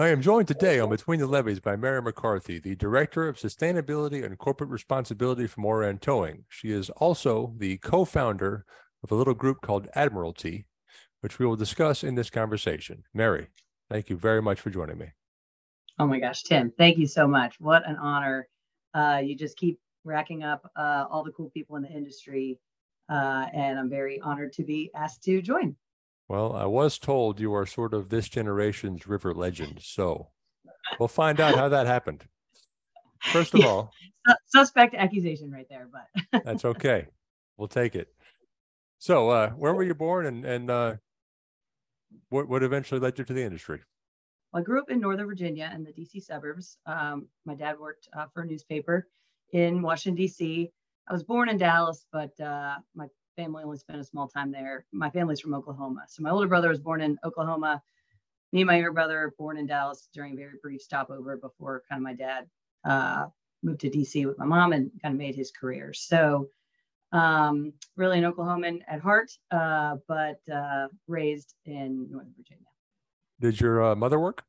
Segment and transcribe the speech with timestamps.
[0.00, 4.24] I am joined today on Between the Levees by Mary McCarthy, the Director of Sustainability
[4.24, 6.46] and Corporate Responsibility for Moran Towing.
[6.48, 8.64] She is also the co founder
[9.04, 10.64] of a little group called Admiralty,
[11.20, 13.04] which we will discuss in this conversation.
[13.12, 13.48] Mary,
[13.90, 15.08] thank you very much for joining me.
[15.98, 17.60] Oh my gosh, Tim, thank you so much.
[17.60, 18.48] What an honor.
[18.94, 22.58] Uh, you just keep racking up uh, all the cool people in the industry.
[23.10, 25.76] Uh, and I'm very honored to be asked to join.
[26.30, 29.80] Well, I was told you are sort of this generation's river legend.
[29.82, 30.28] So
[30.96, 32.24] we'll find out how that happened.
[33.32, 33.66] First of yeah.
[33.66, 33.92] all,
[34.46, 37.08] suspect accusation right there, but that's okay.
[37.56, 38.14] We'll take it.
[39.00, 40.94] So, uh, where were you born and, and uh,
[42.28, 43.80] what, what eventually led you to the industry?
[44.52, 46.76] Well, I grew up in Northern Virginia in the DC suburbs.
[46.86, 49.08] Um, my dad worked uh, for a newspaper
[49.52, 50.70] in Washington, D.C.
[51.08, 53.08] I was born in Dallas, but uh, my
[53.40, 54.84] family only spent a small time there.
[54.92, 56.04] My family's from Oklahoma.
[56.08, 57.82] So my older brother was born in Oklahoma.
[58.52, 62.00] Me and my younger brother born in Dallas during a very brief stopover before kind
[62.00, 62.46] of my dad
[62.84, 63.26] uh,
[63.62, 65.92] moved to DC with my mom and kind of made his career.
[65.94, 66.48] So
[67.12, 72.66] um, really an Oklahoman at heart, uh, but uh, raised in Northern Virginia.
[73.40, 74.44] Did your uh, mother work?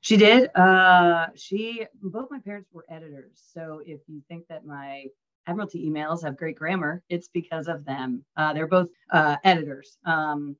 [0.00, 0.50] She did.
[0.56, 3.42] Uh, she both my parents were editors.
[3.54, 5.06] So if you think that my
[5.46, 8.24] Admiralty emails have great grammar, it's because of them.
[8.36, 10.56] Uh, they're both uh, editors um,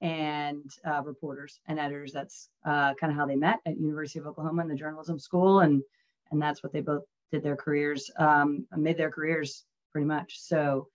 [0.00, 2.12] and uh, reporters and editors.
[2.12, 5.60] That's uh, kind of how they met at University of Oklahoma in the journalism school,
[5.60, 5.82] and
[6.30, 10.38] and that's what they both did their careers, um, made their careers pretty much.
[10.38, 10.88] So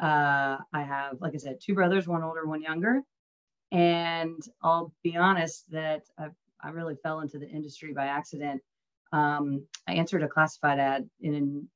[0.00, 3.02] uh, I have, like I said, two brothers, one older, one younger,
[3.70, 6.28] and I'll be honest that I,
[6.62, 8.62] I really fell into the industry by accident.
[9.12, 11.68] Um, I answered a classified ad in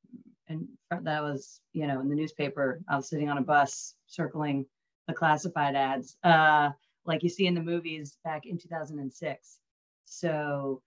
[0.49, 4.65] and that was you know in the newspaper i was sitting on a bus circling
[5.09, 6.71] the classified ads uh,
[7.05, 9.59] like you see in the movies back in 2006
[10.05, 10.83] so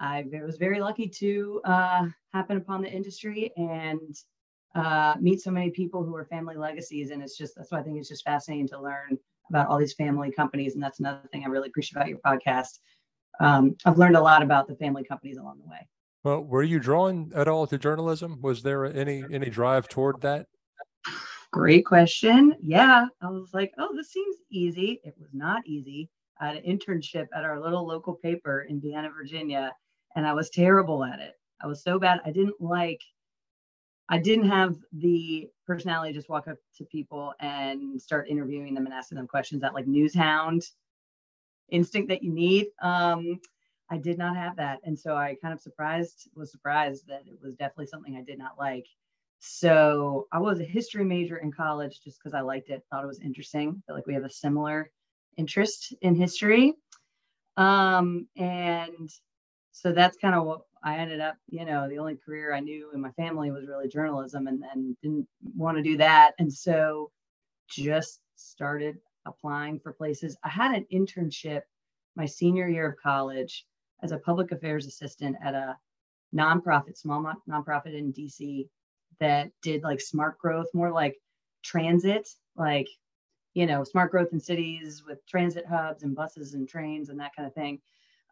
[0.00, 4.16] i was very lucky to uh, happen upon the industry and
[4.74, 7.10] uh, meet so many people who are family legacies.
[7.10, 9.18] And it's just that's why i think it's just fascinating to learn
[9.50, 10.74] about all these family companies.
[10.74, 12.80] And that's another thing i really appreciate about your podcast.
[13.40, 15.86] Um, i've learned a lot about the family companies along the way
[16.24, 18.40] well, were you drawn at all to journalism?
[18.40, 20.46] Was there any any drive toward that?
[21.52, 22.54] Great question.
[22.60, 25.00] Yeah, I was like, oh, this seems easy.
[25.04, 26.10] It was not easy.
[26.40, 29.72] I had an internship at our little local paper in Vienna, Virginia,
[30.16, 31.34] and I was terrible at it.
[31.62, 32.20] I was so bad.
[32.24, 33.00] I didn't like.
[34.08, 38.86] I didn't have the personality to just walk up to people and start interviewing them
[38.86, 39.60] and asking them questions.
[39.60, 40.62] That like news hound
[41.70, 42.66] instinct that you need.
[42.82, 43.40] Um,
[43.90, 44.80] I did not have that.
[44.84, 48.38] And so I kind of surprised, was surprised that it was definitely something I did
[48.38, 48.86] not like.
[49.40, 53.08] So I was a history major in college just because I liked it, thought it
[53.08, 53.82] was interesting.
[53.86, 54.90] Feel like we have a similar
[55.36, 56.72] interest in history.
[57.56, 59.10] Um, and
[59.72, 62.90] so that's kind of what I ended up, you know, the only career I knew
[62.94, 66.32] in my family was really journalism and then didn't want to do that.
[66.38, 67.10] And so
[67.68, 68.96] just started
[69.26, 70.36] applying for places.
[70.42, 71.62] I had an internship
[72.16, 73.66] my senior year of college
[74.02, 75.76] as a public affairs assistant at a
[76.34, 78.68] nonprofit, small nonprofit in DC
[79.20, 81.16] that did like smart growth, more like
[81.62, 82.88] transit, like,
[83.54, 87.34] you know, smart growth in cities with transit hubs and buses and trains and that
[87.36, 87.80] kind of thing.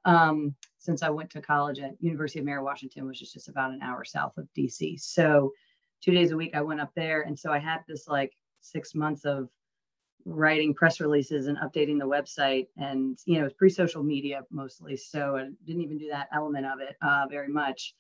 [0.05, 3.73] Um, since I went to college at University of Mary Washington, which is just about
[3.73, 5.01] an hour south of DC.
[5.01, 5.53] So
[6.03, 7.23] two days a week I went up there.
[7.23, 9.49] And so I had this like six months of
[10.25, 15.37] writing press releases and updating the website and you know it's pre-social media mostly so
[15.37, 17.95] i didn't even do that element of it uh, very much.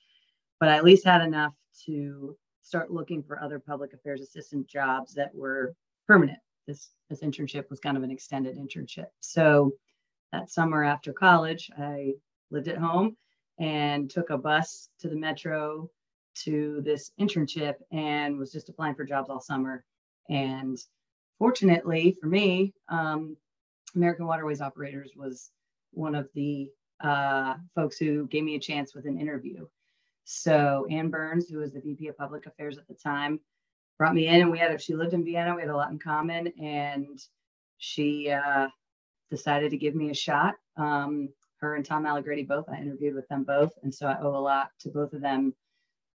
[0.60, 1.54] But i at least had enough
[1.86, 5.74] to start looking for other public affairs assistant jobs that were
[6.06, 6.38] permanent.
[6.66, 9.06] This this internship was kind of an extended internship.
[9.20, 9.72] So
[10.30, 12.12] that summer after college i
[12.50, 13.16] lived at home
[13.58, 15.88] and took a bus to the metro
[16.34, 19.84] to this internship and was just applying for jobs all summer.
[20.28, 20.78] And
[21.42, 23.36] fortunately for me, um,
[23.96, 25.50] American Waterways Operators was
[25.90, 26.70] one of the
[27.02, 29.66] uh, folks who gave me a chance with an interview.
[30.22, 33.40] So Ann Burns, who was the VP of Public Affairs at the time,
[33.98, 35.56] brought me in, and we had she lived in Vienna.
[35.56, 37.18] We had a lot in common, and
[37.78, 38.68] she uh,
[39.28, 40.54] decided to give me a shot.
[40.76, 42.68] Um, her and Tom Allegretti both.
[42.68, 45.52] I interviewed with them both, and so I owe a lot to both of them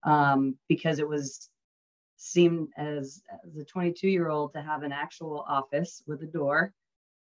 [0.03, 1.49] um, because it was
[2.17, 6.73] seemed as, as a 22 year old to have an actual office with a door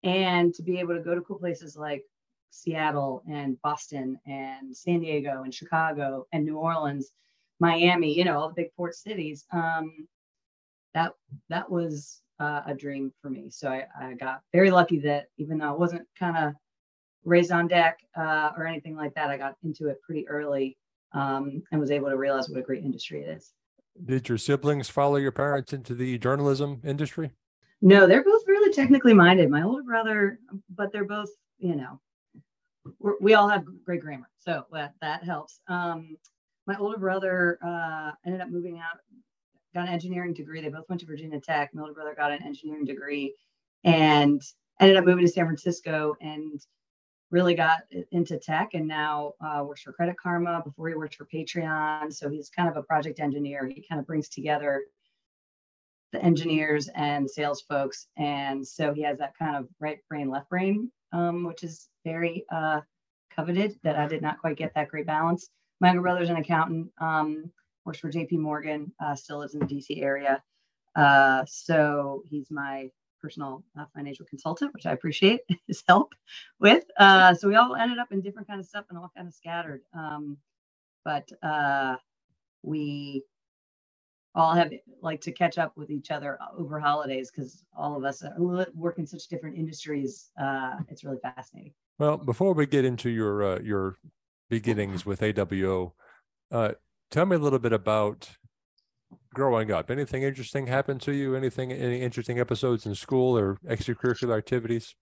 [0.03, 2.03] and to be able to go to cool places like
[2.51, 7.11] Seattle and Boston and San Diego and Chicago and New Orleans,
[7.59, 9.45] Miami, you know, all the big port cities.
[9.51, 10.07] Um,
[10.95, 11.13] that
[11.49, 13.49] that was uh, a dream for me.
[13.51, 16.53] So I, I got very lucky that even though I wasn't kind of
[17.23, 19.29] raised on deck uh, or anything like that.
[19.29, 20.77] I got into it pretty early
[21.13, 23.53] um, and was able to realize what a great industry it is.
[24.05, 27.31] Did your siblings follow your parents into the journalism industry?
[27.81, 29.49] No, they're both really technically minded.
[29.49, 30.39] My older brother,
[30.75, 31.99] but they're both, you know,
[33.21, 35.59] we all have great grammar, so that, that helps.
[35.67, 36.17] Um,
[36.65, 38.99] my older brother uh, ended up moving out,
[39.73, 40.61] got an engineering degree.
[40.61, 41.73] They both went to Virginia Tech.
[41.73, 43.33] My older brother got an engineering degree
[43.83, 44.41] and
[44.79, 46.59] ended up moving to San Francisco and
[47.31, 47.79] really got
[48.11, 50.61] into tech and now uh, works for Credit Karma.
[50.63, 52.13] Before he worked for Patreon.
[52.13, 53.67] So he's kind of a project engineer.
[53.67, 54.83] He kind of brings together
[56.11, 58.07] the engineers and sales folks.
[58.17, 62.45] And so he has that kind of right brain, left brain, um, which is very
[62.51, 62.81] uh,
[63.35, 65.49] coveted that I did not quite get that great balance.
[65.79, 67.51] My younger brother's an accountant, um,
[67.85, 70.41] works for JP Morgan, uh, still lives in the DC area.
[70.95, 72.89] Uh, so he's my
[73.21, 76.13] personal uh, financial consultant, which I appreciate his help
[76.59, 76.83] with.
[76.97, 79.33] Uh, so we all ended up in different kind of stuff and all kind of
[79.33, 79.81] scattered.
[79.93, 80.37] Um,
[81.05, 81.95] but uh,
[82.63, 83.23] we
[84.35, 84.71] all have
[85.01, 89.07] like to catch up with each other over holidays because all of us work in
[89.07, 90.29] such different industries.
[90.39, 91.73] Uh, it's really fascinating.
[91.97, 93.97] Well, before we get into your uh, your
[94.49, 95.93] beginnings with AWO,
[96.51, 96.71] uh,
[97.11, 98.29] tell me a little bit about
[99.33, 99.91] growing up?
[99.91, 101.35] Anything interesting happened to you?
[101.35, 104.95] Anything, any interesting episodes in school or extracurricular activities?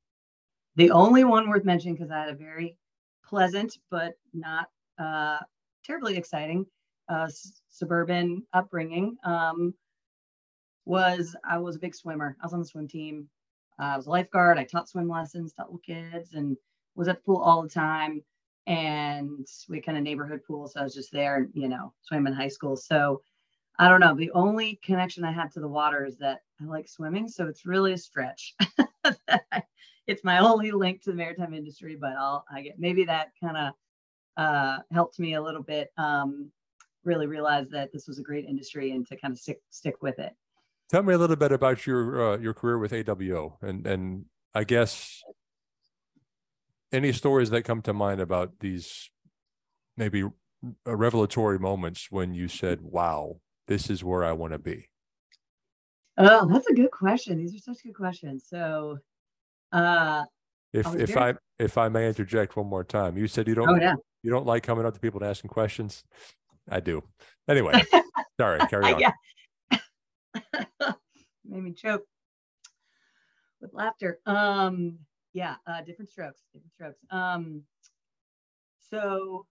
[0.75, 2.77] The only one worth mentioning because I had a very
[3.25, 4.67] pleasant but not
[4.99, 5.39] uh,
[5.83, 6.65] terribly exciting
[7.09, 9.73] uh, s- suburban upbringing um,
[10.85, 12.37] was I was a big swimmer.
[12.41, 13.29] I was on the swim team.
[13.79, 14.57] Uh, I was a lifeguard.
[14.57, 16.57] I taught swim lessons, taught little kids, and
[16.95, 18.23] was at the pool all the time.
[18.65, 22.33] And we kind of neighborhood pool, so I was just there, you know, swim in
[22.33, 22.75] high school.
[22.75, 23.21] So
[23.79, 24.15] I don't know.
[24.15, 27.27] The only connection I had to the water is that I like swimming.
[27.27, 28.55] So it's really a stretch.
[30.07, 33.57] it's my only link to the maritime industry, but I'll, I get, maybe that kind
[33.57, 33.73] of
[34.35, 36.51] uh, helped me a little bit um,
[37.03, 40.17] really realize that this was a great industry and to kind of stick, stick with
[40.17, 40.33] it.
[40.89, 44.25] Tell me a little bit about your, uh, your career with AWO and, and
[44.55, 45.21] I guess
[46.91, 49.11] any stories that come to mind about these
[49.95, 50.23] maybe
[50.85, 54.89] revelatory moments when you said, wow, this is where I want to be?
[56.17, 57.37] Oh, that's a good question.
[57.37, 58.45] These are such good questions.
[58.47, 58.97] So,
[59.71, 60.23] uh,
[60.73, 61.33] if if very...
[61.33, 63.95] I if I may interject one more time, you said you don't oh, yeah.
[64.23, 66.03] you don't like coming up to people and asking questions.
[66.69, 67.03] I do.
[67.47, 67.81] Anyway,
[68.39, 68.59] sorry.
[68.67, 69.13] Carry on.
[71.45, 72.03] Made me choke
[73.61, 74.19] with laughter.
[74.25, 74.99] Um,
[75.33, 76.99] yeah, uh, different strokes, different strokes.
[77.11, 77.61] Um,
[78.89, 79.45] so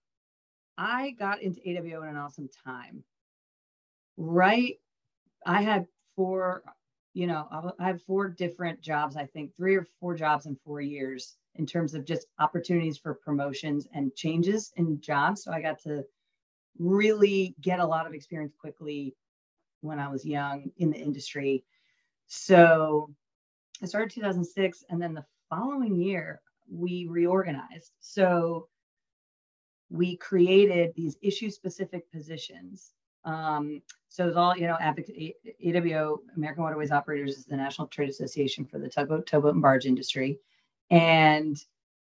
[0.77, 3.03] I got into AWO in an awesome time
[4.17, 4.75] right
[5.45, 5.85] i had
[6.15, 6.63] four
[7.13, 10.81] you know i had four different jobs i think three or four jobs in four
[10.81, 15.43] years in terms of just opportunities for promotions and changes in jobs.
[15.43, 16.03] So i got to
[16.79, 19.15] really get a lot of experience quickly
[19.81, 21.63] when i was young in the industry.
[22.27, 23.09] So
[23.81, 27.91] i started 2006 and then the following year we reorganized.
[27.99, 28.67] So
[29.89, 32.91] we created these issue specific positions
[33.27, 38.65] um, so it's all, you know, AWO, American Waterways Operators, is the National Trade Association
[38.65, 40.39] for the tugboat, towboat, and barge industry.
[40.89, 41.57] And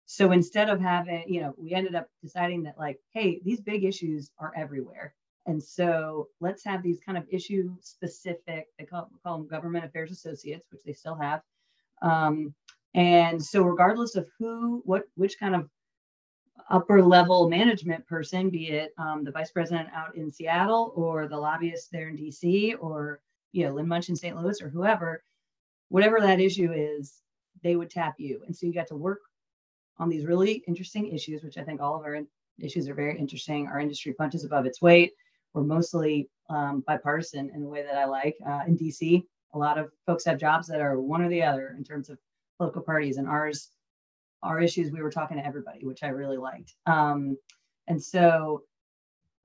[0.07, 3.85] so instead of having, you know, we ended up deciding that, like, hey, these big
[3.85, 5.13] issues are everywhere.
[5.45, 10.11] And so let's have these kind of issue specific, they call, call them government affairs
[10.11, 11.41] associates, which they still have.
[12.01, 12.53] Um,
[12.95, 15.69] and so regardless of who, what, which kind of
[16.69, 21.37] upper level management person, be it um, the vice president out in Seattle or the
[21.37, 23.19] lobbyist there in DC or
[23.51, 24.35] you know Lynn Muench in St.
[24.35, 25.23] Louis or whoever,
[25.89, 27.21] whatever that issue is,
[27.63, 28.41] they would tap you.
[28.45, 29.19] And so you got to work
[29.97, 32.19] on these really interesting issues, which I think all of our
[32.59, 33.67] issues are very interesting.
[33.67, 35.11] Our industry punches above its weight.
[35.53, 38.35] We're mostly um, bipartisan in the way that I like.
[38.45, 41.75] Uh, in DC, a lot of folks have jobs that are one or the other
[41.77, 42.17] in terms of
[42.57, 43.69] political parties, and ours
[44.43, 46.73] our issues, we were talking to everybody, which I really liked.
[46.85, 47.37] Um,
[47.87, 48.63] and so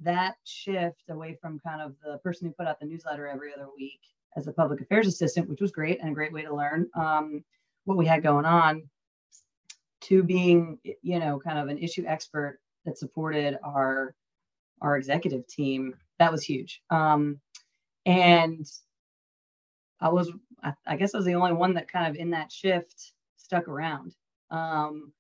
[0.01, 3.69] that shift away from kind of the person who put out the newsletter every other
[3.77, 4.01] week
[4.37, 7.43] as a public affairs assistant, which was great and a great way to learn um,
[7.85, 8.83] what we had going on,
[10.03, 14.15] to being, you know, kind of an issue expert that supported our
[14.83, 15.95] our executive team.
[16.19, 16.83] That was huge.
[16.91, 17.41] Um,
[18.05, 18.67] and
[20.01, 20.31] I was,
[20.63, 23.69] I, I guess, I was the only one that kind of in that shift stuck
[23.69, 24.15] around.
[24.51, 25.13] Um,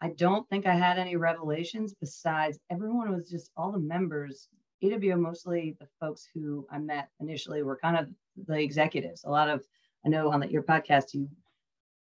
[0.00, 4.48] I don't think I had any revelations besides everyone was just all the members.
[4.82, 8.08] AWO, mostly the folks who I met initially were kind of
[8.46, 9.24] the executives.
[9.24, 9.64] A lot of,
[10.04, 11.28] I know on the, your podcast, you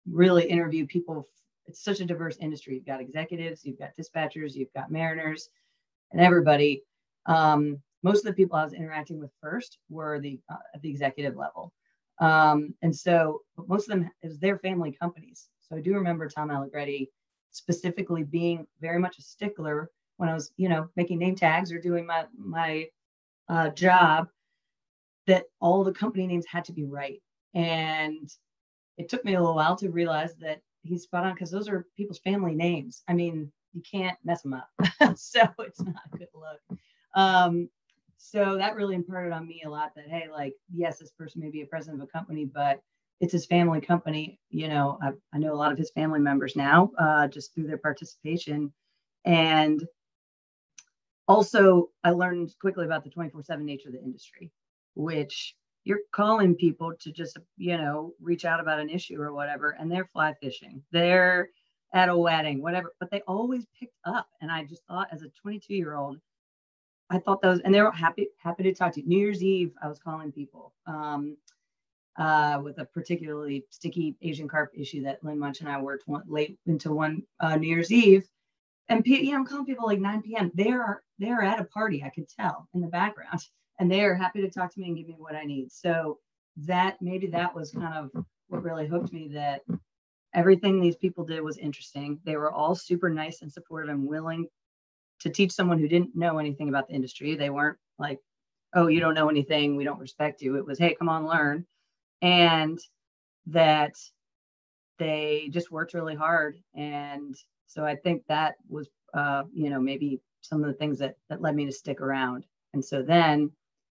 [0.09, 1.27] really interview people
[1.67, 2.75] it's such a diverse industry.
[2.75, 5.49] You've got executives, you've got dispatchers, you've got mariners,
[6.11, 6.83] and everybody.
[7.27, 10.89] Um, most of the people I was interacting with first were the uh, at the
[10.89, 11.71] executive level,
[12.19, 15.49] um, and so most of them was their family companies.
[15.71, 17.09] So I do remember Tom Allegretti
[17.51, 21.79] specifically being very much a stickler when I was, you know, making name tags or
[21.79, 22.87] doing my my
[23.47, 24.27] uh, job.
[25.27, 27.21] That all the company names had to be right,
[27.53, 28.29] and
[28.97, 31.85] it took me a little while to realize that he's spot on because those are
[31.95, 33.03] people's family names.
[33.07, 34.69] I mean, you can't mess them up,
[35.15, 36.79] so it's not a good look.
[37.13, 37.69] Um,
[38.17, 41.49] so that really imparted on me a lot that hey, like yes, this person may
[41.49, 42.81] be a president of a company, but
[43.21, 44.39] it's his family company.
[44.49, 47.67] You know, I, I know a lot of his family members now uh, just through
[47.67, 48.73] their participation.
[49.23, 49.85] And
[51.27, 54.51] also, I learned quickly about the 24 7 nature of the industry,
[54.95, 59.71] which you're calling people to just, you know, reach out about an issue or whatever,
[59.79, 60.81] and they're fly fishing.
[60.91, 61.49] They're
[61.93, 64.27] at a wedding, whatever, but they always picked up.
[64.41, 66.17] And I just thought as a 22 year old,
[67.11, 69.07] I thought those, and they were happy, happy to talk to you.
[69.07, 70.73] New Year's Eve, I was calling people.
[70.87, 71.37] Um,
[72.17, 76.23] uh, with a particularly sticky Asian carp issue that Lynn Muench and I worked one,
[76.27, 78.27] late into one uh, New Year's Eve.
[78.89, 80.51] And you know, I'm calling people like 9 p.m.
[80.53, 82.03] They're they're at a party.
[82.03, 83.39] I could tell in the background,
[83.79, 85.71] and they are happy to talk to me and give me what I need.
[85.71, 86.19] So
[86.57, 89.29] that maybe that was kind of what really hooked me.
[89.29, 89.61] That
[90.33, 92.19] everything these people did was interesting.
[92.25, 94.47] They were all super nice and supportive and willing
[95.21, 97.35] to teach someone who didn't know anything about the industry.
[97.35, 98.19] They weren't like,
[98.73, 99.77] "Oh, you don't know anything.
[99.77, 101.65] We don't respect you." It was, "Hey, come on, learn."
[102.21, 102.79] And
[103.47, 103.95] that
[104.99, 106.57] they just worked really hard.
[106.75, 107.35] And
[107.67, 111.41] so I think that was, uh, you know, maybe some of the things that, that
[111.41, 112.45] led me to stick around.
[112.73, 113.51] And so then,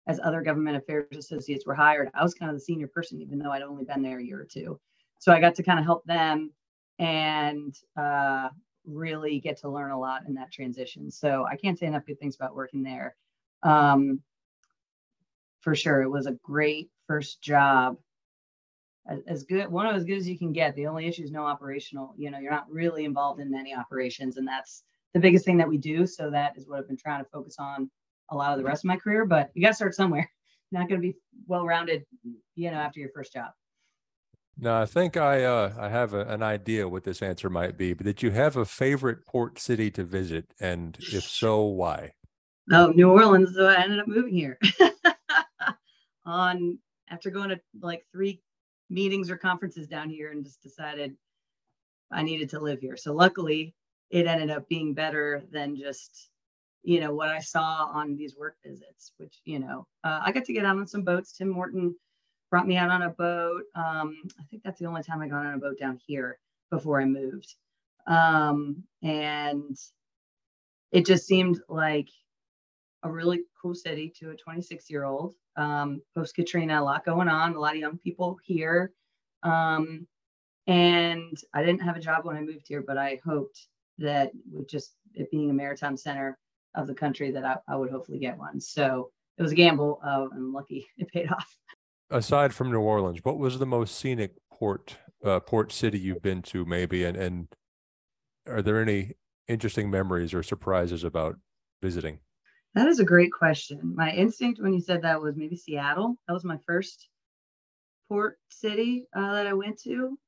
[0.09, 3.39] as other government affairs associates were hired, I was kind of the senior person, even
[3.39, 4.79] though I'd only been there a year or two.
[5.19, 6.53] So I got to kind of help them
[6.99, 8.49] and uh,
[8.87, 11.11] really get to learn a lot in that transition.
[11.11, 13.17] So I can't say enough good things about working there.
[13.63, 14.21] Um,
[15.61, 17.97] for sure, it was a great first job
[19.27, 20.75] as good one of as good as you can get.
[20.75, 24.37] The only issue is no operational you know you're not really involved in many operations
[24.37, 24.83] and that's
[25.15, 26.07] the biggest thing that we do.
[26.07, 27.91] So that is what i've been trying to focus on
[28.31, 30.31] a lot of the rest of my career but you got to start somewhere.
[30.71, 32.05] You're not going to be well rounded
[32.55, 33.53] you know after your first job.
[34.59, 37.93] No i think i uh i have a, an idea what this answer might be
[37.93, 40.47] but did you have a favorite port city to visit?
[40.61, 42.13] And if so why?
[42.73, 44.59] Oh new orleans so i ended up moving here.
[46.27, 48.41] On after going to like three
[48.89, 51.17] meetings or conferences down here and just decided
[52.13, 52.97] I needed to live here.
[52.97, 53.75] So luckily,
[54.11, 56.31] it ended up being better than just
[56.83, 59.13] you know what I saw on these work visits.
[59.19, 61.33] Which you know, uh, I got to get out on some boats.
[61.33, 61.95] Tim Morton
[62.51, 63.65] brought me out on a boat.
[63.75, 66.39] Um, I think that's the only time I got on a boat down here
[66.71, 67.55] before I moved.
[68.07, 69.77] Um, and
[70.93, 72.09] it just seemed like
[73.03, 75.35] a really cool city to a 26 year old.
[75.57, 78.93] Um, Post Katrina, a lot going on, a lot of young people here.
[79.43, 80.07] Um,
[80.67, 84.69] and I didn't have a job when I moved here, but I hoped that with
[84.69, 86.39] just it being a maritime center
[86.75, 88.61] of the country, that I, I would hopefully get one.
[88.61, 91.57] So it was a gamble, uh, and lucky it paid off.
[92.11, 96.43] Aside from New Orleans, what was the most scenic port uh, port city you've been
[96.43, 97.49] to, maybe, and and
[98.47, 99.15] are there any
[99.49, 101.37] interesting memories or surprises about
[101.83, 102.21] visiting?
[102.77, 103.95] That is a great question.
[103.95, 106.19] My instinct when you said that was maybe Seattle.
[106.29, 107.09] That was my first
[108.07, 110.19] port city uh, that I went to.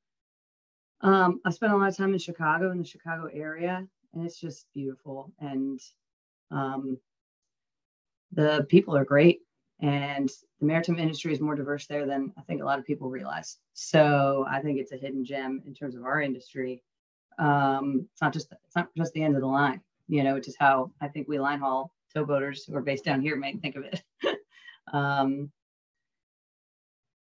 [1.01, 4.39] Um, I spent a lot of time in Chicago, in the Chicago area, and it's
[4.39, 5.31] just beautiful.
[5.39, 5.79] And
[6.49, 6.97] um,
[8.31, 9.41] the people are great,
[9.79, 10.27] and
[10.59, 13.57] the maritime industry is more diverse there than I think a lot of people realize.
[13.73, 16.81] So I think it's a hidden gem in terms of our industry.
[17.37, 20.47] Um, it's not just it's not just the end of the line, you know, which
[20.47, 23.75] is how I think we line haul towboaters who are based down here might think
[23.75, 24.01] of it.
[24.93, 25.51] um,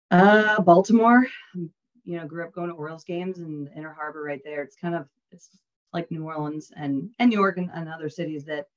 [0.10, 4.62] uh, Baltimore, you know, grew up going to Orioles games and Inner Harbor right there.
[4.62, 5.50] It's kind of it's
[5.94, 8.68] like New Orleans and and New York and, and other cities that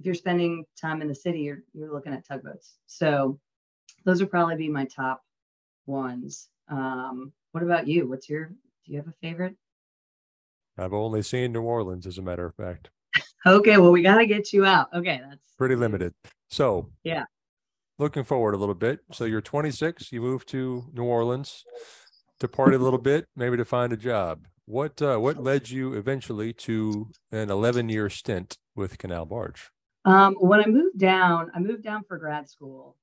[0.00, 2.76] if you're spending time in the city, you're you're looking at tugboats.
[2.86, 3.38] So
[4.04, 5.22] those would probably be my top
[5.86, 6.48] ones.
[6.68, 8.08] Um, what about you?
[8.08, 9.54] What's your do you have a favorite?
[10.76, 12.90] I've only seen New Orleans, as a matter of fact.
[13.46, 14.88] Okay, well, we got to get you out.
[14.94, 16.12] Okay, that's pretty limited.
[16.48, 17.24] So, yeah.
[17.98, 19.00] Looking forward a little bit.
[19.12, 21.64] So, you're 26, you moved to New Orleans
[22.40, 24.46] to party a little bit, maybe to find a job.
[24.64, 29.70] What uh, what led you eventually to an 11 year stint with Canal Barge?
[30.04, 32.96] Um, when I moved down, I moved down for grad school.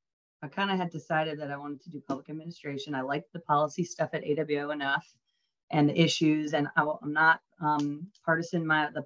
[0.44, 2.94] I kind of had decided that I wanted to do public administration.
[2.94, 5.06] I liked the policy stuff at AWO enough
[5.72, 6.54] and the issues.
[6.54, 8.66] And I, am not um, partisan.
[8.66, 9.06] My the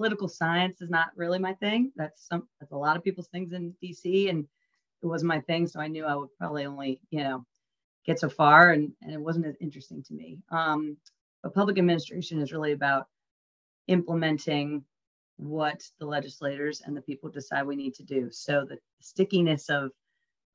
[0.00, 1.92] political science is not really my thing.
[1.94, 4.46] That's some that's a lot of people's things in DC, and
[5.02, 5.66] it was my thing.
[5.66, 7.44] So I knew I would probably only you know
[8.06, 10.38] get so far, and and it wasn't as interesting to me.
[10.50, 10.96] Um,
[11.42, 13.08] but public administration is really about
[13.88, 14.82] implementing
[15.36, 18.30] what the legislators and the people decide we need to do.
[18.30, 19.90] So the stickiness of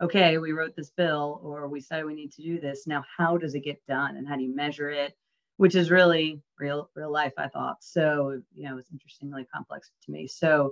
[0.02, 2.88] okay, we wrote this bill or we said we need to do this.
[2.88, 5.16] Now, how does it get done and how do you measure it?
[5.58, 7.78] Which is really real, real life, I thought.
[7.82, 10.28] So, you know, it's interestingly complex to me.
[10.28, 10.72] So,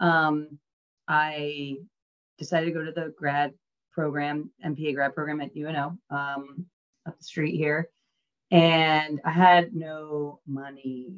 [0.00, 0.58] um,
[1.08, 1.76] I
[2.38, 3.54] decided to go to the grad
[3.92, 6.66] program, MPA grad program at UNO um,
[7.06, 7.88] up the street here.
[8.50, 11.08] And I had no money.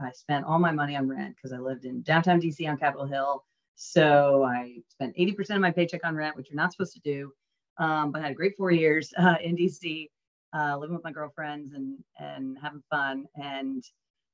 [0.00, 3.06] I spent all my money on rent because I lived in downtown DC on Capitol
[3.06, 3.44] Hill
[3.76, 7.32] so I spent 80% of my paycheck on rent, which you're not supposed to do.
[7.78, 10.08] Um, but I had a great four years uh, in DC,
[10.54, 13.26] uh, living with my girlfriends and and having fun.
[13.36, 13.84] And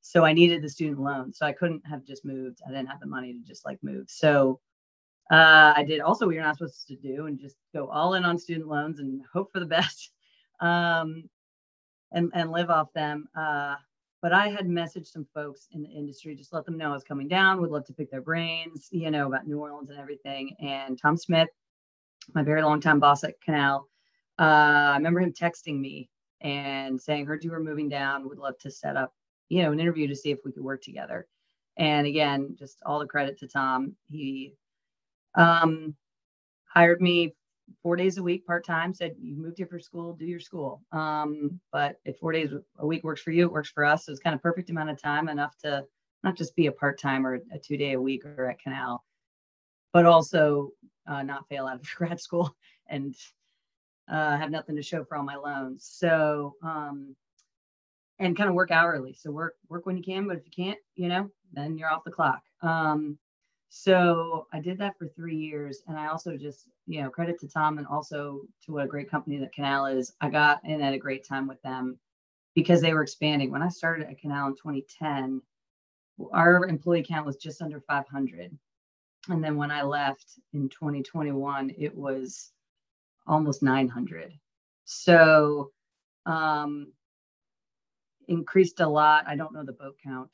[0.02, 1.32] so I needed the student loan.
[1.32, 2.60] So I couldn't have just moved.
[2.66, 4.06] I didn't have the money to just like move.
[4.08, 4.60] So
[5.30, 8.24] uh, I did also what you're not supposed to do and just go all in
[8.24, 10.10] on student loans and hope for the best
[10.60, 11.28] um,
[12.12, 13.28] and, and live off them.
[13.36, 13.76] Uh,
[14.22, 17.04] but I had messaged some folks in the industry, just let them know I was
[17.04, 20.54] coming down, would love to pick their brains, you know, about New Orleans and everything.
[20.60, 21.48] And Tom Smith,
[22.34, 23.88] my very long time boss at Canal,
[24.40, 26.08] uh, I remember him texting me
[26.40, 29.12] and saying, heard you were moving down, would love to set up,
[29.50, 31.26] you know, an interview to see if we could work together.
[31.76, 33.94] And again, just all the credit to Tom.
[34.08, 34.54] He
[35.34, 35.94] um,
[36.64, 37.34] hired me
[37.82, 38.94] four days a week part time.
[38.94, 40.82] Said you moved here for school, do your school.
[40.90, 44.06] Um, but if four days a week works for you, it works for us.
[44.06, 45.84] So it's kind of perfect amount of time, enough to
[46.24, 49.04] not just be a part time or a two day a week or at Canal,
[49.92, 50.70] but also
[51.06, 52.54] uh, not fail out of grad school
[52.88, 53.14] and
[54.10, 55.88] uh, have nothing to show for all my loans.
[55.90, 57.14] So um,
[58.18, 59.14] and kind of work hourly.
[59.14, 62.04] So work work when you can, but if you can't, you know, then you're off
[62.04, 62.42] the clock.
[62.62, 63.18] Um,
[63.70, 65.82] so I did that for three years.
[65.86, 69.10] And I also just, you know, credit to Tom and also to what a great
[69.10, 70.12] company that Canal is.
[70.20, 71.98] I got in at a great time with them
[72.54, 73.50] because they were expanding.
[73.50, 75.40] When I started at Canal in 2010,
[76.32, 78.58] our employee count was just under 500.
[79.28, 82.50] And then when I left in 2021, it was
[83.30, 84.34] almost 900.
[84.84, 85.70] So
[86.26, 86.92] um,
[88.26, 89.24] increased a lot.
[89.26, 90.30] I don't know the boat count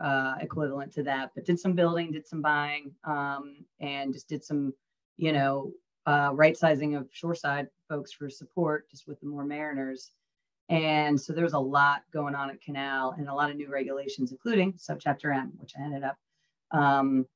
[0.00, 4.44] uh, equivalent to that, but did some building, did some buying, um, and just did
[4.44, 4.74] some,
[5.16, 5.72] you know,
[6.06, 10.10] uh, right sizing of shoreside folks for support just with the more mariners.
[10.68, 13.70] And so there was a lot going on at Canal and a lot of new
[13.70, 16.16] regulations, including subchapter M, which I ended up
[16.72, 17.26] um,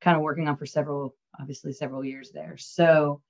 [0.00, 2.56] kind of working on for several, obviously several years there.
[2.56, 3.20] So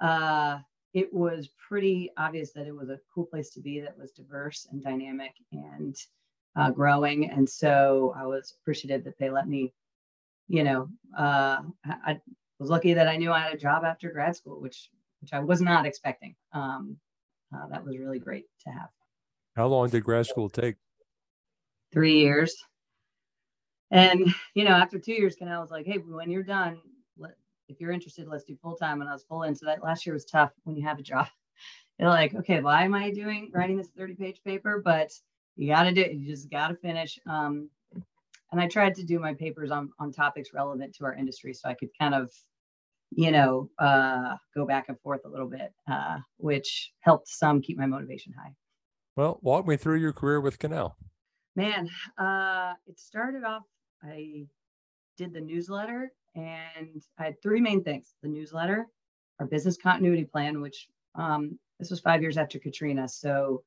[0.00, 0.58] uh,
[0.94, 4.66] it was pretty obvious that it was a cool place to be that was diverse
[4.70, 5.96] and dynamic and
[6.56, 7.30] uh, growing.
[7.30, 9.74] And so I was appreciative that they let me,
[10.48, 12.20] you know, uh, I,
[12.58, 14.88] was lucky that I knew I had a job after grad school, which
[15.20, 16.34] which I was not expecting.
[16.52, 16.96] Um,
[17.54, 18.88] uh, that was really great to have.
[19.56, 20.76] How long did grad school take?
[21.92, 22.54] Three years.
[23.90, 26.80] And you know, after two years, Canal was like, "Hey, when you're done,
[27.68, 29.54] if you're interested, let's do full time." And I was full in.
[29.54, 31.28] So that last year was tough when you have a job.
[31.98, 35.12] You're like, "Okay, why am I doing writing this 30 page paper?" But
[35.56, 36.12] you got to do it.
[36.12, 37.18] You just got to finish.
[37.26, 37.70] Um,
[38.52, 41.68] and I tried to do my papers on, on topics relevant to our industry so
[41.68, 42.30] I could kind of,
[43.10, 47.76] you know, uh, go back and forth a little bit, uh, which helped some keep
[47.76, 48.52] my motivation high.
[49.16, 50.96] Well, walk me through your career with Canal.
[51.56, 53.62] Man, uh, it started off,
[54.02, 54.46] I
[55.16, 58.86] did the newsletter and I had three main things the newsletter,
[59.40, 63.08] our business continuity plan, which um, this was five years after Katrina.
[63.08, 63.62] So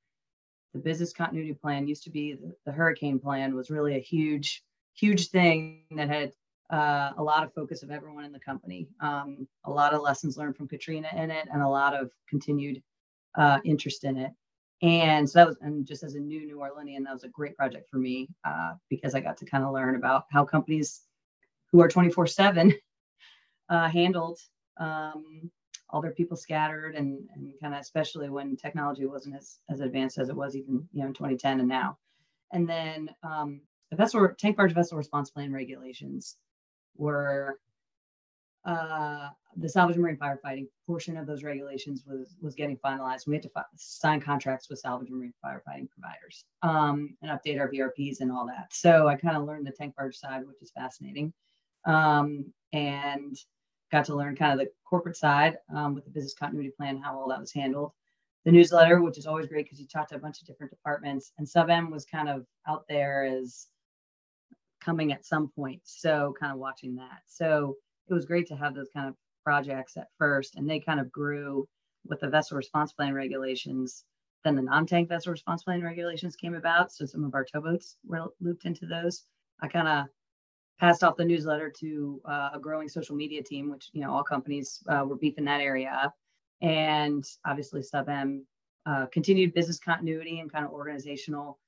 [0.74, 4.64] the business continuity plan used to be the, the hurricane plan was really a huge
[4.96, 6.32] huge thing that had
[6.72, 10.38] uh, a lot of focus of everyone in the company um, a lot of lessons
[10.38, 12.82] learned from katrina in it and a lot of continued
[13.38, 14.32] uh, interest in it
[14.82, 17.56] and so that was and just as a new new orleanian that was a great
[17.56, 21.02] project for me uh, because i got to kind of learn about how companies
[21.72, 22.74] who are 24 7
[23.70, 24.40] uh, handled
[24.78, 25.50] um,
[25.90, 30.18] all their people scattered and, and kind of especially when technology wasn't as, as advanced
[30.18, 31.98] as it was even you know in 2010 and now
[32.52, 36.38] and then um, the vessel tank barge vessel response plan regulations
[36.96, 37.60] were
[38.66, 43.26] uh, the salvage marine firefighting portion of those regulations was was getting finalized.
[43.26, 47.72] We had to fi- sign contracts with salvage marine firefighting providers um, and update our
[47.72, 48.68] VRPs and all that.
[48.72, 51.34] So I kind of learned the tank barge side, which is fascinating.
[51.86, 53.36] Um, and
[53.92, 57.18] got to learn kind of the corporate side um, with the business continuity plan, how
[57.18, 57.92] all that was handled.
[58.46, 61.32] the newsletter, which is always great because you talk to a bunch of different departments.
[61.38, 63.68] And Sub M was kind of out there as
[64.84, 65.82] coming at some point.
[65.84, 67.20] So kind of watching that.
[67.28, 67.76] So
[68.08, 70.56] it was great to have those kind of projects at first.
[70.56, 71.68] And they kind of grew
[72.08, 74.06] with the vessel response plan regulations.
[74.46, 76.94] Then the non-tank vessel response plan regulations came about.
[76.94, 79.26] So some of our towboats were looped into those.
[79.62, 80.06] I kind of
[80.80, 84.24] passed off the newsletter to uh, a growing social media team, which you know all
[84.24, 86.16] companies uh, were beefing that area up,
[86.62, 88.46] and obviously Sub M
[88.86, 91.60] uh, continued business continuity and kind of organizational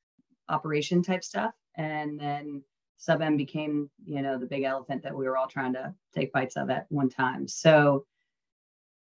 [0.50, 2.64] operation type stuff, and then
[2.98, 6.32] Sub M became you know the big elephant that we were all trying to take
[6.32, 7.48] bites of at one time.
[7.48, 8.06] So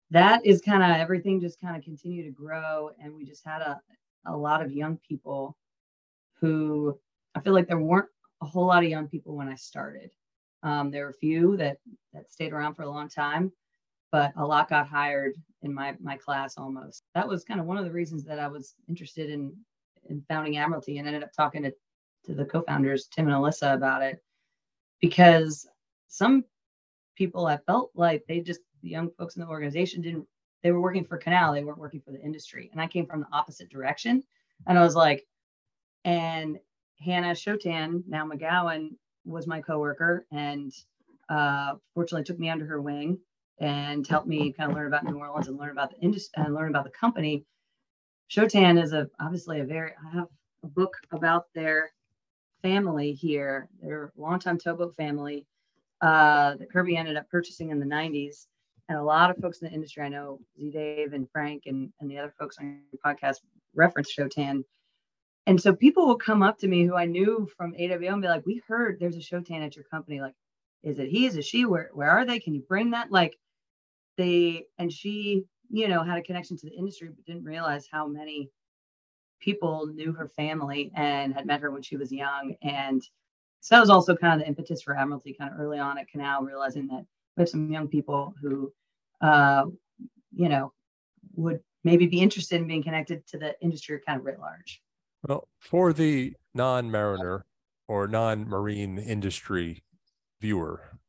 [0.10, 3.62] that is kind of everything just kind of continued to grow, and we just had
[3.62, 3.82] a
[4.26, 5.58] a lot of young people
[6.40, 6.98] who
[7.36, 8.10] I feel like there weren't
[8.42, 10.12] a whole lot of young people when I started.
[10.64, 11.78] Um, there were a few that
[12.14, 13.52] that stayed around for a long time,
[14.12, 17.04] but a lot got hired in my my class almost.
[17.16, 19.54] That was kind of one of the reasons that I was interested in
[20.10, 21.74] in founding Admiralty and ended up talking to
[22.26, 24.22] to the co-founders Tim and Alyssa about it
[25.00, 25.68] because
[26.08, 26.44] some
[27.16, 30.28] people I felt like they just the young folks in the organization didn't
[30.64, 32.70] they were working for Canal, they weren't working for the industry.
[32.72, 34.24] And I came from the opposite direction.
[34.66, 35.26] And I was like,
[36.04, 36.58] and
[37.04, 38.92] Hannah Shotan, now McGowan,
[39.26, 40.72] was my coworker and
[41.30, 43.20] uh, fortunately took me under her wing
[43.60, 46.54] and helped me kind of learn about New Orleans and learn about the industry and
[46.54, 47.44] learn about the company.
[48.30, 50.28] Shotan is a obviously a very I have
[50.64, 51.92] a book about their
[52.62, 53.70] family here.
[53.82, 55.46] They're a longtime towboat family
[56.02, 58.48] uh, that Kirby ended up purchasing in the 90s.
[58.90, 61.92] And a lot of folks in the industry, I know Z Dave and Frank and,
[62.00, 63.38] and the other folks on your podcast
[63.76, 64.64] reference Shotan
[65.48, 68.28] and so people will come up to me who I knew from AWO and be
[68.28, 70.22] like, "We heard there's a Shotan at your company.
[70.22, 70.36] Like,
[70.84, 71.26] is it he?
[71.26, 71.66] Is it she?
[71.66, 72.40] Where where are they?
[72.40, 73.38] Can you bring that?" Like,
[74.18, 78.06] they and she, you know, had a connection to the industry, but didn't realize how
[78.08, 78.52] many
[79.40, 82.56] people knew her family and had met her when she was young.
[82.62, 83.02] And
[83.62, 86.10] so that was also kind of the impetus for Admiralty, kind of early on at
[86.10, 87.06] Canal, realizing that
[87.38, 88.74] we have some young people who,
[89.22, 89.66] uh,
[90.34, 90.74] you know,
[91.36, 94.82] would maybe be interested in being connected to the industry kind of writ large.
[95.24, 97.46] Well, for the non-mariner
[97.88, 99.84] or non-marine industry
[100.42, 101.00] viewer,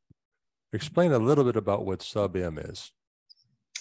[0.73, 2.91] explain a little bit about what Sub M is.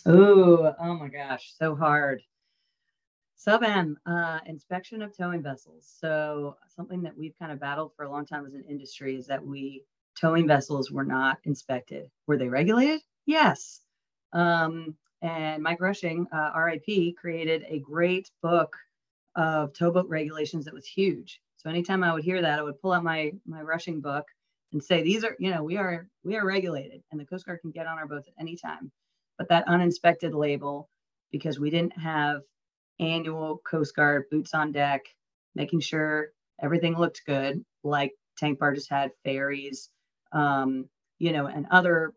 [0.06, 2.22] Oh, oh my gosh, so hard.
[3.36, 5.88] Sub M, uh, inspection of towing vessels.
[6.00, 9.26] So something that we've kind of battled for a long time as an industry is
[9.26, 9.84] that we
[10.20, 12.10] towing vessels were not inspected.
[12.26, 13.00] Were they regulated?
[13.26, 13.80] Yes.
[14.32, 18.76] Um, and Mike Rushing, uh, RIP, created a great book
[19.38, 21.40] of towboat regulations that was huge.
[21.56, 24.26] So anytime I would hear that, I would pull out my my rushing book
[24.72, 27.60] and say, these are, you know, we are we are regulated and the Coast Guard
[27.62, 28.90] can get on our boats at any time.
[29.38, 30.90] But that uninspected label,
[31.30, 32.42] because we didn't have
[32.98, 35.02] annual Coast Guard boots on deck,
[35.54, 39.90] making sure everything looked good, like tank barges had ferries,
[40.32, 40.88] um,
[41.20, 42.12] you know, and other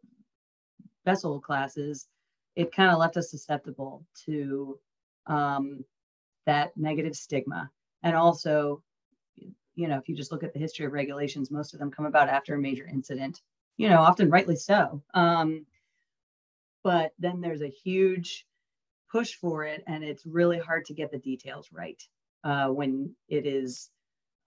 [1.06, 2.08] vessel classes,
[2.56, 4.80] it kind of left us susceptible to
[5.28, 5.86] um,
[6.52, 7.72] that negative stigma.
[8.04, 8.84] And also,
[9.76, 12.06] you know, if you just look at the history of regulations, most of them come
[12.06, 13.42] about after a major incident,
[13.78, 15.02] you know, often rightly so.
[15.14, 15.66] Um,
[16.84, 18.46] but then there's a huge
[19.10, 22.02] push for it, and it's really hard to get the details right
[22.44, 23.90] uh, when it is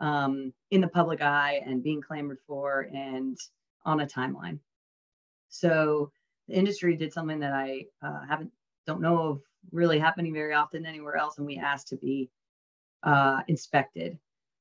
[0.01, 3.39] um, in the public eye and being clamored for and
[3.87, 4.59] on a timeline.
[5.49, 6.11] So
[6.49, 8.53] the industry did something that I uh, haven't
[8.87, 9.41] don't know of
[9.73, 12.31] really happening very often anywhere else, and we asked to be
[13.03, 14.19] uh, inspected.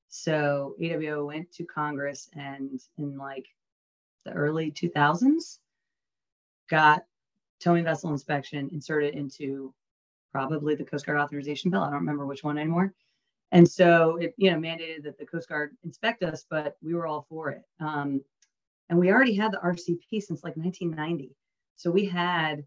[0.09, 3.47] So AWO went to Congress and in like
[4.25, 5.57] the early 2000s
[6.69, 7.05] got
[7.59, 9.73] towing vessel inspection inserted into
[10.31, 11.81] probably the Coast Guard authorization bill.
[11.81, 12.93] I don't remember which one anymore.
[13.51, 17.07] And so it, you know, mandated that the Coast Guard inspect us, but we were
[17.07, 17.61] all for it.
[17.79, 18.21] Um,
[18.89, 21.35] and we already had the RCP since like 1990.
[21.75, 22.63] So we had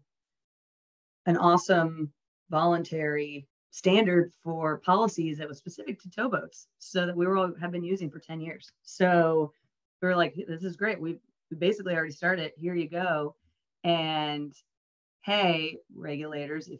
[1.25, 2.11] an awesome
[2.49, 7.71] voluntary standard for policies that was specific to towboats so that we were all have
[7.71, 8.71] been using for 10 years.
[8.83, 9.51] So
[10.01, 10.99] we were like this is great.
[10.99, 11.17] We
[11.57, 13.35] basically already started here you go.
[13.83, 14.53] And
[15.21, 16.79] hey regulators if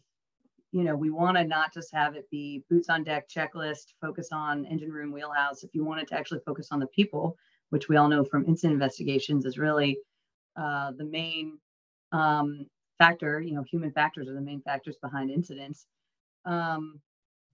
[0.71, 4.29] you know we want to not just have it be boots on deck checklist focus
[4.31, 5.63] on engine room wheelhouse.
[5.63, 7.37] If you wanted to actually focus on the people
[7.69, 9.99] which we all know from incident investigations is really
[10.55, 11.59] uh, the main
[12.11, 12.65] um,
[12.97, 15.85] factor, you know, human factors are the main factors behind incidents.
[16.45, 17.01] Um,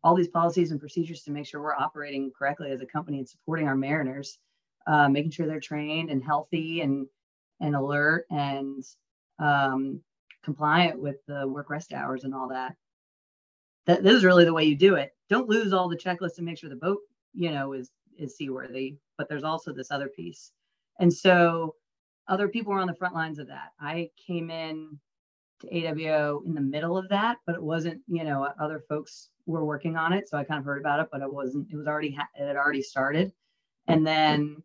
[0.04, 3.30] all these policies and procedures to make sure we're operating correctly as a company and
[3.30, 4.40] supporting our mariners,
[4.88, 7.08] uh, making sure they're trained and healthy and
[7.62, 8.84] and alert and
[9.40, 10.02] um,
[10.44, 12.76] compliant with the work rest hours and all that.
[13.86, 15.12] that this is really the way you do it.
[15.30, 17.00] Don't lose all the checklists and make sure the boat,
[17.34, 18.98] you know, is is seaworthy.
[19.18, 20.52] But there's also this other piece.
[21.00, 21.76] And so
[22.28, 23.70] other people were on the front lines of that.
[23.80, 25.00] I came in
[25.62, 29.66] to AWO in the middle of that, but it wasn't, you know, other folks were
[29.66, 30.28] working on it.
[30.28, 32.56] So I kind of heard about it, but it wasn't, it was already, it had
[32.56, 33.32] already started.
[33.88, 34.64] And then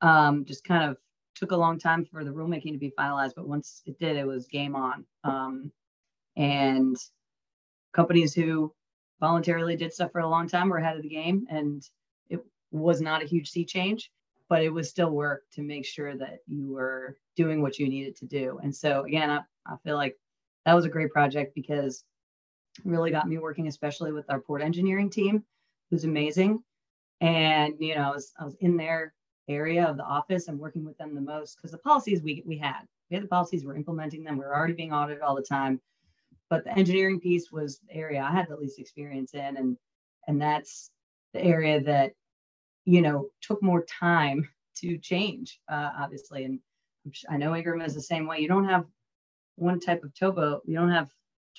[0.00, 0.96] um, just kind of
[1.34, 3.34] took a long time for the rulemaking to be finalized.
[3.34, 5.04] But once it did, it was game on.
[5.24, 5.72] Um,
[6.36, 6.96] and
[7.92, 8.72] companies who
[9.20, 11.46] voluntarily did stuff for a long time were ahead of the game.
[11.50, 11.82] And
[12.28, 14.10] it was not a huge sea change
[14.48, 18.16] but it was still work to make sure that you were doing what you needed
[18.16, 18.58] to do.
[18.62, 20.16] And so again, I, I feel like
[20.66, 22.04] that was a great project because
[22.78, 25.44] it really got me working, especially with our port engineering team,
[25.90, 26.62] who's amazing.
[27.20, 29.14] And you know, I was I was in their
[29.48, 32.58] area of the office and working with them the most because the policies we we
[32.58, 35.42] had, we had the policies, we're implementing them, we are already being audited all the
[35.42, 35.80] time.
[36.50, 39.76] But the engineering piece was the area I had the least experience in, and
[40.26, 40.90] and that's
[41.32, 42.12] the area that
[42.84, 46.44] you know, took more time to change, uh, obviously.
[46.44, 46.60] And
[47.28, 48.40] I know Ingram is the same way.
[48.40, 48.86] You don't have
[49.56, 50.62] one type of towboat.
[50.66, 51.10] You don't have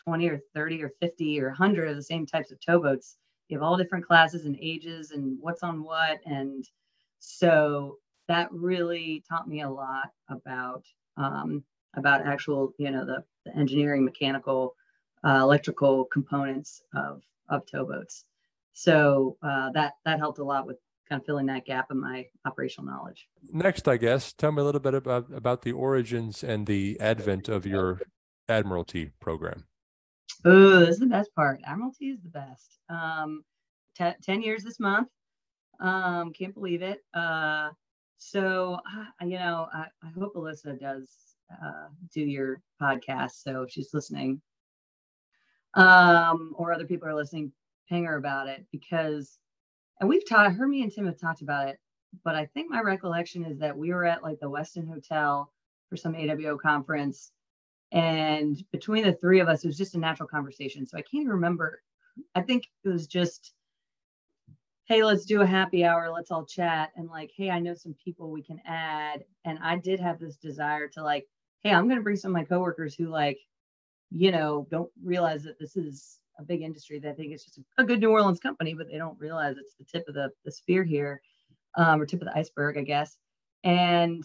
[0.06, 3.18] 20 or 30 or 50 or 100 of the same types of towboats.
[3.48, 6.20] You have all different classes and ages and what's on what.
[6.26, 6.68] And
[7.20, 10.84] so that really taught me a lot about
[11.18, 11.64] um,
[11.96, 14.76] about actual, you know, the, the engineering, mechanical,
[15.24, 18.26] uh, electrical components of of towboats.
[18.74, 22.26] So uh, that that helped a lot with kind of filling that gap in my
[22.46, 23.28] operational knowledge.
[23.52, 27.48] Next, I guess, tell me a little bit about, about the origins and the advent
[27.48, 28.02] of your
[28.48, 29.66] Admiralty program.
[30.44, 31.60] Oh, this is the best part.
[31.66, 32.78] Admiralty is the best.
[32.90, 33.44] Um,
[33.98, 35.08] t- 10 years this month.
[35.80, 37.00] Um, can't believe it.
[37.14, 37.70] Uh,
[38.18, 41.10] so, uh, you know, I, I hope Alyssa does
[41.52, 43.42] uh, do your podcast.
[43.44, 44.42] So if she's listening,
[45.74, 47.52] um, or other people are listening,
[47.90, 49.40] ping her about it because
[50.00, 51.80] and we've taught her me and tim have talked about it
[52.24, 55.52] but i think my recollection is that we were at like the Westin hotel
[55.90, 57.32] for some awo conference
[57.92, 60.86] and between the three of us it was just a natural conversation.
[60.86, 61.82] So i can't remember
[62.34, 63.54] i think it was just
[64.86, 67.96] hey let's do a happy hour let's all chat and like hey i know some
[68.04, 71.26] people we can add and i did have this desire to like
[71.64, 73.40] hey i'm going to bring some of my coworkers who like
[74.12, 77.60] you know don't realize that this is a big industry that I think it's just
[77.78, 80.52] a, good New Orleans company, but they don't realize it's the tip of the, the
[80.52, 81.22] spear here,
[81.76, 83.18] um, or tip of the iceberg, I guess.
[83.64, 84.24] And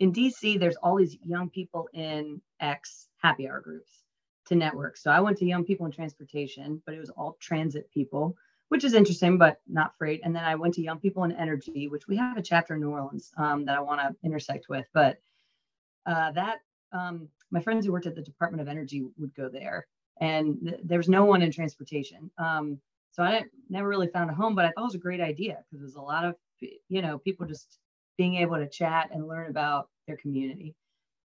[0.00, 4.02] in DC, there's all these young people in X happy hour groups
[4.46, 4.96] to network.
[4.96, 8.36] So I went to young people in transportation, but it was all transit people,
[8.68, 10.20] which is interesting, but not freight.
[10.24, 12.80] And then I went to young people in energy, which we have a chapter in
[12.80, 14.86] New Orleans um, that I want to intersect with.
[14.92, 15.18] But
[16.06, 16.58] uh, that
[16.92, 19.86] um, my friends who worked at the Department of Energy would go there
[20.22, 22.30] and th- there's no one in transportation.
[22.38, 22.80] Um,
[23.10, 25.58] so I never really found a home, but I thought it was a great idea
[25.58, 26.36] because there's a lot of
[26.88, 27.78] you know people just
[28.16, 30.74] being able to chat and learn about their community,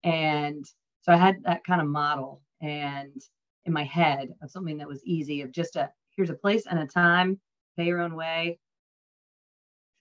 [0.03, 0.65] and
[1.01, 3.21] so I had that kind of model and
[3.65, 6.79] in my head of something that was easy of just a here's a place and
[6.79, 7.39] a time,
[7.77, 8.57] pay your own way,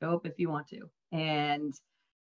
[0.02, 1.74] show up if you want to, and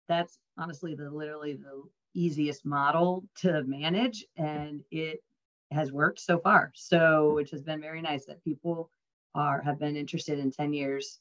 [0.08, 5.22] that's honestly the literally the easiest model to manage and it
[5.70, 6.72] has worked so far.
[6.74, 8.90] So, which has been very nice that people
[9.34, 11.20] are have been interested in 10 years,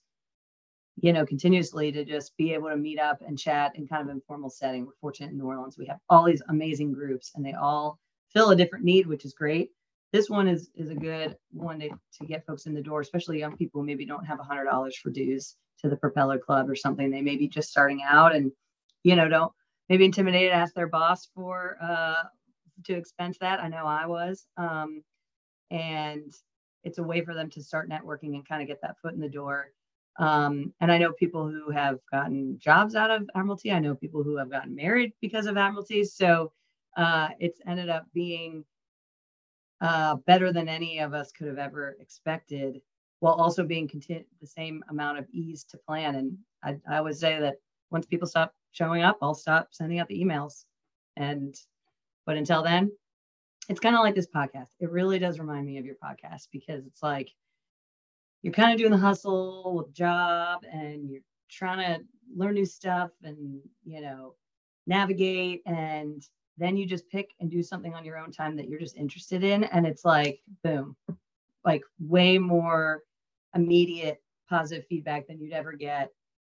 [0.99, 4.13] you know, continuously to just be able to meet up and chat in kind of
[4.13, 4.85] informal setting.
[4.85, 5.77] We're fortunate in New Orleans.
[5.77, 7.99] We have all these amazing groups and they all
[8.33, 9.71] fill a different need, which is great.
[10.11, 13.39] This one is is a good one to, to get folks in the door, especially
[13.39, 16.69] young people who maybe don't have a hundred dollars for dues to the propeller club
[16.69, 17.11] or something.
[17.11, 18.51] They may be just starting out and,
[19.03, 19.53] you know, don't
[19.87, 22.23] maybe intimidated ask their boss for uh,
[22.85, 23.61] to expense that.
[23.61, 24.47] I know I was.
[24.57, 25.03] Um,
[25.71, 26.33] and
[26.83, 29.19] it's a way for them to start networking and kind of get that foot in
[29.19, 29.71] the door.
[30.17, 33.71] Um, and I know people who have gotten jobs out of Admiralty.
[33.71, 36.03] I know people who have gotten married because of Admiralty.
[36.03, 36.51] So
[36.97, 38.65] uh, it's ended up being
[39.81, 42.81] uh, better than any of us could have ever expected,
[43.21, 46.15] while also being conti- the same amount of ease to plan.
[46.15, 47.55] And I, I would say that
[47.89, 50.65] once people stop showing up, I'll stop sending out the emails
[51.15, 51.55] and
[52.29, 52.91] but until then,
[53.69, 54.67] it's kind of like this podcast.
[54.79, 57.31] It really does remind me of your podcast because it's like
[58.43, 63.09] you're kind of doing the hustle with job and you're trying to learn new stuff
[63.23, 64.35] and, you know,
[64.85, 65.63] navigate.
[65.65, 66.21] And
[66.59, 69.43] then you just pick and do something on your own time that you're just interested
[69.43, 69.63] in.
[69.63, 70.95] And it's like, boom,
[71.65, 73.01] like way more
[73.55, 76.11] immediate positive feedback than you'd ever get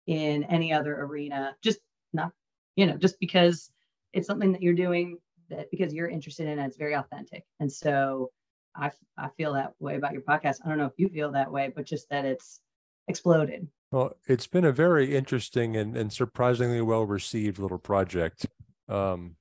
[0.08, 1.56] in any other arena.
[1.62, 1.80] Just
[2.12, 2.34] not,
[2.76, 3.72] you know, just because
[4.12, 5.18] it's something that you're doing
[5.52, 7.44] that because you're interested in it, it's very authentic.
[7.60, 8.32] And so
[8.76, 10.58] I, I feel that way about your podcast.
[10.66, 12.62] I don't know if you feel that way, but just that it's
[13.08, 13.68] exploded.
[13.92, 18.46] Well, it's been a very interesting and, and surprisingly well received little project.
[18.88, 19.36] Um,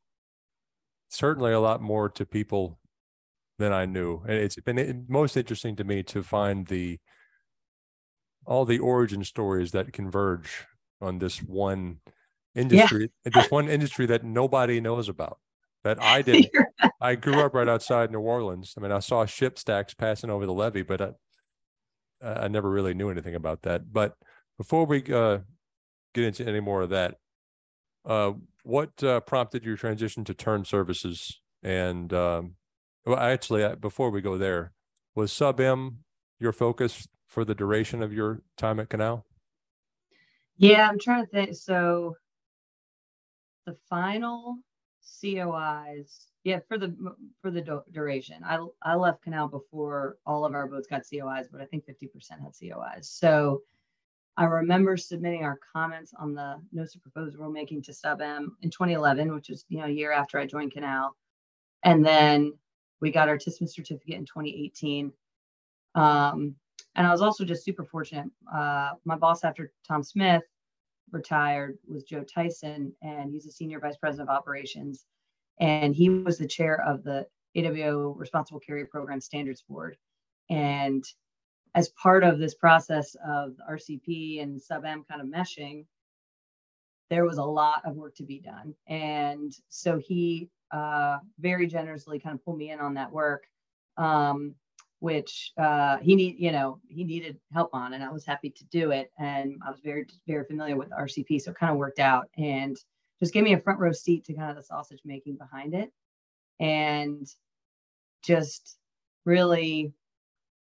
[1.08, 2.78] certainly a lot more to people
[3.58, 4.22] than I knew.
[4.26, 6.98] And it's been most interesting to me to find the
[8.46, 10.66] all the origin stories that converge
[11.00, 12.00] on this one
[12.54, 13.30] industry, yeah.
[13.34, 15.38] this one industry that nobody knows about.
[15.84, 16.50] That I didn't.
[17.00, 18.74] I grew up right outside New Orleans.
[18.76, 21.12] I mean, I saw ship stacks passing over the levee, but I,
[22.22, 23.92] I never really knew anything about that.
[23.92, 24.14] But
[24.58, 25.38] before we uh,
[26.14, 27.16] get into any more of that,
[28.04, 31.40] uh, what uh, prompted your transition to turn services?
[31.62, 32.54] And um,
[33.04, 34.72] well, actually, uh, before we go there,
[35.14, 35.98] was Sub M
[36.38, 39.26] your focus for the duration of your time at Canal?
[40.56, 41.54] Yeah, I'm trying to think.
[41.54, 42.16] So
[43.66, 44.56] the final
[45.22, 46.94] COIs, yeah, for the
[47.42, 48.42] for the duration.
[48.44, 52.40] I I left Canal before all of our boats got COIs, but I think 50%
[52.40, 53.04] had COIs.
[53.04, 53.62] So
[54.36, 58.70] I remember submitting our comments on the notice of proposed rulemaking to Sub M in
[58.70, 61.14] 2011, which is you know a year after I joined Canal,
[61.84, 62.54] and then
[63.00, 65.12] we got our TISMA certificate in 2018.
[65.94, 66.54] Um,
[66.94, 68.26] and I was also just super fortunate.
[68.52, 70.42] Uh, my boss after Tom Smith
[71.12, 75.06] retired was Joe Tyson, and he's a senior vice president of operations,
[75.58, 79.96] and he was the chair of the AWO Responsible Carrier Program Standards Board,
[80.48, 81.04] and
[81.74, 85.84] as part of this process of RCP and sub M kind of meshing,
[87.10, 88.74] there was a lot of work to be done.
[88.86, 93.44] And so he uh, very generously kind of pulled me in on that work,
[93.96, 94.54] um,
[95.00, 98.64] which uh, he need, you know, he needed help on, and I was happy to
[98.66, 99.10] do it.
[99.18, 102.28] And I was very, very familiar with RCP, so it kind of worked out.
[102.38, 102.76] And
[103.18, 105.90] just gave me a front row seat to kind of the sausage making behind it,
[106.60, 107.26] and
[108.22, 108.76] just
[109.24, 109.92] really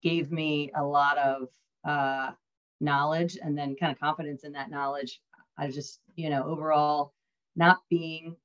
[0.02, 1.48] gave me a lot of
[1.86, 2.32] uh,
[2.80, 5.22] knowledge and then kind of confidence in that knowledge.
[5.58, 7.14] I just, you know, overall,
[7.56, 8.36] not being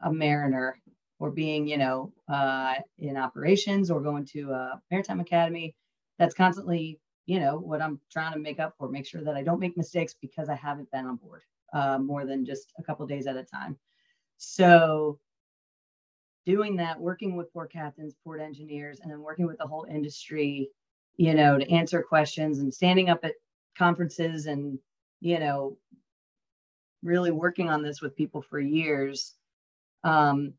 [0.00, 0.78] a mariner
[1.18, 5.74] or being, you know, uh, in operations or going to a maritime academy,
[6.18, 9.42] that's constantly, you know, what I'm trying to make up for, make sure that I
[9.42, 13.06] don't make mistakes because I haven't been on board uh, more than just a couple
[13.06, 13.76] days at a time.
[14.36, 15.18] So
[16.46, 20.70] doing that, working with port captains, port engineers, and then working with the whole industry,
[21.16, 23.34] you know, to answer questions and standing up at
[23.76, 24.78] conferences and,
[25.20, 25.76] you know,
[27.02, 29.34] really working on this with people for years
[30.04, 30.54] um,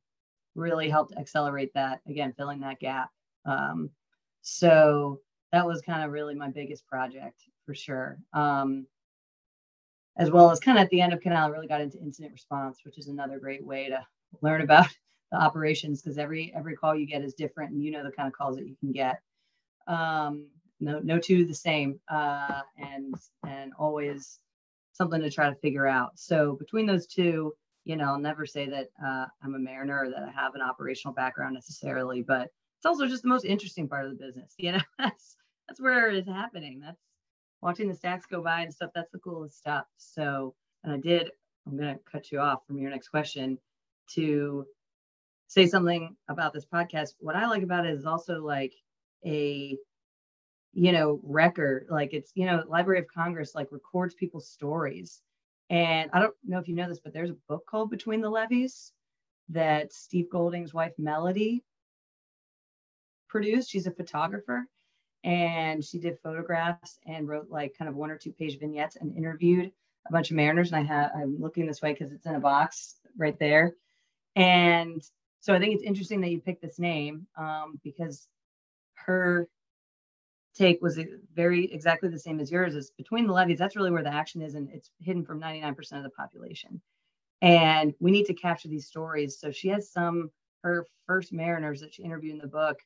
[0.60, 3.10] really helped accelerate that, again, filling that gap.
[3.46, 3.90] Um,
[4.42, 8.18] so that was kind of really my biggest project for sure.
[8.34, 8.86] Um,
[10.18, 12.34] as well as kind of at the end of Canal, I really got into incident
[12.34, 14.06] response, which is another great way to
[14.42, 14.88] learn about
[15.32, 18.28] the operations because every every call you get is different and you know the kind
[18.28, 19.22] of calls that you can get
[19.88, 20.48] um,
[20.80, 23.14] no no two the same uh, and
[23.48, 24.40] and always
[24.94, 27.54] something to try to figure out so between those two
[27.90, 30.62] you know i'll never say that uh, i'm a mariner or that i have an
[30.62, 34.72] operational background necessarily but it's also just the most interesting part of the business you
[34.72, 35.36] know that's
[35.70, 36.82] that's where it's happening.
[36.84, 37.00] That's
[37.62, 39.86] watching the stacks go by and stuff that's the coolest stuff.
[39.98, 41.32] So and i did
[41.68, 43.58] i'm to cut you off from your next question
[44.16, 44.66] to
[45.48, 48.74] say something about this podcast, what I like about it is also like
[49.26, 49.78] a
[50.74, 55.22] you know record like it's you know library of congress like records people's stories
[55.70, 58.30] and i don't know if you know this but there's a book called between the
[58.30, 58.92] levees
[59.50, 61.64] that steve golding's wife melody
[63.30, 63.70] produced.
[63.70, 64.66] She's a photographer
[65.24, 69.16] and she did photographs and wrote like kind of one or two page vignettes and
[69.16, 69.72] interviewed
[70.08, 70.72] a bunch of mariners.
[70.72, 73.76] And i have i'm looking this way because it's in a box right there.
[74.36, 75.02] And
[75.40, 78.28] so I think it's interesting that you picked this name um, because
[79.06, 79.48] her
[80.56, 81.00] take was
[81.34, 84.42] very exactly the same as yours is between the levees that's really where the action
[84.42, 86.82] is and it's hidden from 99% of the population
[87.42, 90.32] and we need to capture these stories so she has some
[90.64, 92.80] her first mariners that she interviewed in the book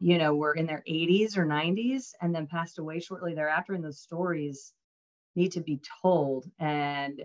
[0.00, 3.84] you know were in their 80s or 90s and then passed away shortly thereafter and
[3.84, 4.72] those stories
[5.36, 7.22] need to be told and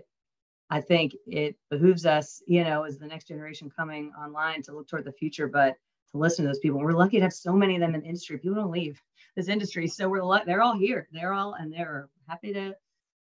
[0.70, 4.88] I think it behooves us, you know, as the next generation coming online to look
[4.88, 5.74] toward the future, but
[6.12, 6.78] to listen to those people.
[6.78, 8.38] We're lucky to have so many of them in the industry.
[8.38, 9.02] People don't leave
[9.36, 9.86] this industry.
[9.86, 11.08] So we're like they're all here.
[11.12, 12.74] They're all and they're happy to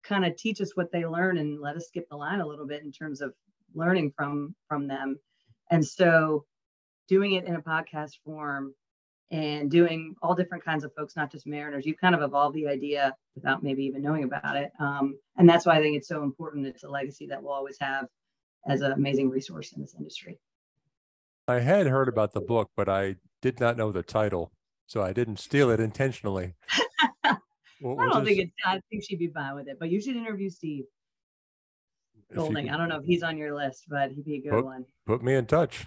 [0.03, 2.65] kind of teach us what they learn and let us skip the line a little
[2.67, 3.33] bit in terms of
[3.73, 5.19] learning from from them.
[5.71, 6.45] And so
[7.07, 8.73] doing it in a podcast form
[9.31, 11.85] and doing all different kinds of folks, not just mariners.
[11.85, 14.71] You've kind of evolved the idea without maybe even knowing about it.
[14.79, 16.65] Um, and that's why I think it's so important.
[16.65, 18.07] It's a legacy that we'll always have
[18.67, 20.39] as an amazing resource in this industry.
[21.47, 24.51] I had heard about the book, but I did not know the title,
[24.89, 26.55] so I didn't steal it intentionally.
[27.81, 28.51] We'll, I don't think it's.
[28.65, 30.83] I think she'd be fine with it, but you should interview Steve
[32.33, 32.69] Golding.
[32.69, 34.85] I don't know if he's on your list, but he'd be a good put, one.
[35.05, 35.85] Put me in touch.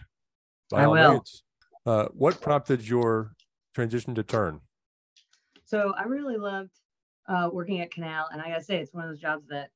[0.73, 1.23] I will.
[1.85, 3.35] Uh, what prompted your
[3.75, 4.63] transition to Turn?
[5.67, 6.71] So I really loved
[7.29, 9.69] uh, working at Canal, and I gotta say, it's one of those jobs that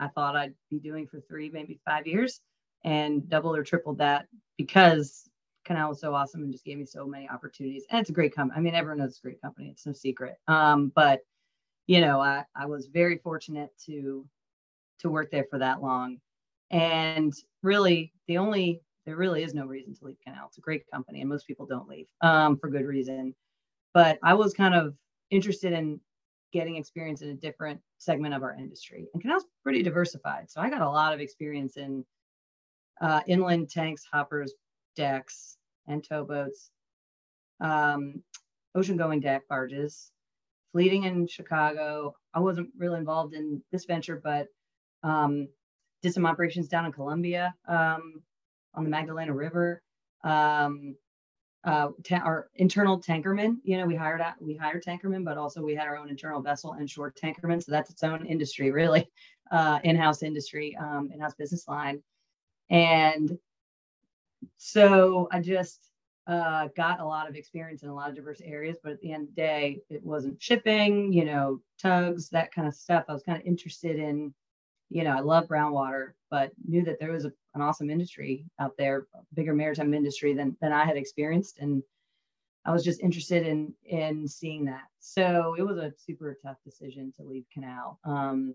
[0.00, 2.40] I thought I'd be doing for three, maybe five years,
[2.84, 4.26] and double or tripled that
[4.58, 5.30] because
[5.64, 7.84] Canal was so awesome and just gave me so many opportunities.
[7.90, 8.58] And it's a great company.
[8.58, 9.68] I mean, everyone knows it's a great company.
[9.70, 10.36] It's no secret.
[10.48, 11.20] Um, but
[11.86, 14.26] you know, I, I was very fortunate to
[15.00, 16.18] to work there for that long.
[16.70, 17.32] And
[17.62, 20.46] really, the only there really is no reason to leave Canal.
[20.46, 23.34] It's a great company, and most people don't leave um, for good reason.
[23.94, 24.94] But I was kind of
[25.30, 26.00] interested in
[26.52, 30.50] getting experience in a different segment of our industry, and Canal's pretty diversified.
[30.50, 32.04] So I got a lot of experience in
[33.00, 34.54] uh, inland tanks, hoppers,
[34.94, 36.70] decks, and towboats,
[37.60, 38.22] um,
[38.74, 40.10] ocean-going deck barges,
[40.72, 42.14] fleeting in Chicago.
[42.34, 44.48] I wasn't really involved in this venture, but
[45.02, 45.48] um,
[46.02, 48.22] did some operations down in Colombia um,
[48.74, 49.82] on the Magdalena River.
[50.24, 50.96] Um,
[51.64, 55.62] uh, ta- our internal tankermen, you know, we hired out, we hired tankermen, but also
[55.62, 57.62] we had our own internal vessel and shore tankermen.
[57.62, 59.08] So that's its own industry, really,
[59.52, 62.02] uh, in-house industry, um, in-house business line.
[62.70, 63.38] And
[64.56, 65.92] so I just
[66.26, 69.12] uh, got a lot of experience in a lot of diverse areas, but at the
[69.12, 73.04] end of the day, it wasn't shipping, you know, tugs, that kind of stuff.
[73.08, 74.32] I was kind of interested in,
[74.88, 78.44] you know, I love brown water, but knew that there was a, an awesome industry
[78.60, 81.82] out there, bigger maritime industry than than I had experienced, and
[82.64, 84.84] I was just interested in in seeing that.
[85.00, 88.54] So it was a super tough decision to leave Canal, um,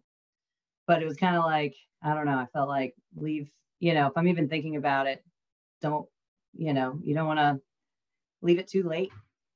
[0.88, 2.38] but it was kind of like I don't know.
[2.38, 5.24] I felt like leave, you know, if I'm even thinking about it,
[5.82, 6.08] don't
[6.58, 7.60] you know, you don't want to
[8.42, 9.12] leave it too late.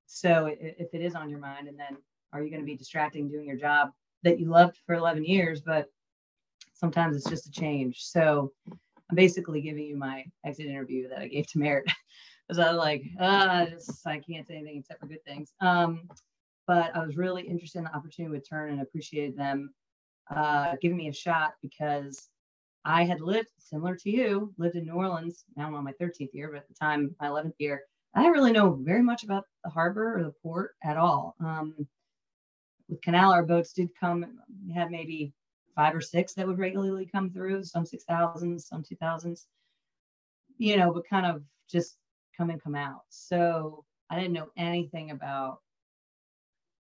[0.05, 1.97] So if it is on your mind, and then
[2.33, 3.91] are you going to be distracting doing your job
[4.23, 5.87] that you loved for 11 years, but
[6.73, 8.03] sometimes it's just a change.
[8.03, 11.85] So I'm basically giving you my exit interview that I gave to Merritt
[12.47, 15.53] because I was like, uh, just, I can't say anything except for good things.
[15.61, 16.07] Um,
[16.67, 19.73] but I was really interested in the opportunity with Turn and appreciated them
[20.33, 22.29] uh, giving me a shot because
[22.83, 25.45] I had lived similar to you, lived in New Orleans.
[25.55, 28.33] Now I'm on my 13th year, but at the time, my 11th year, I didn't
[28.33, 31.35] really know very much about the harbor or the port at all.
[31.39, 31.87] Um,
[32.89, 35.33] with Canal, our boats did come, we had maybe
[35.75, 39.45] five or six that would regularly come through, some 6,000s, some 2000s,
[40.57, 41.97] you know, but kind of just
[42.35, 43.01] come and come out.
[43.09, 45.59] So I didn't know anything about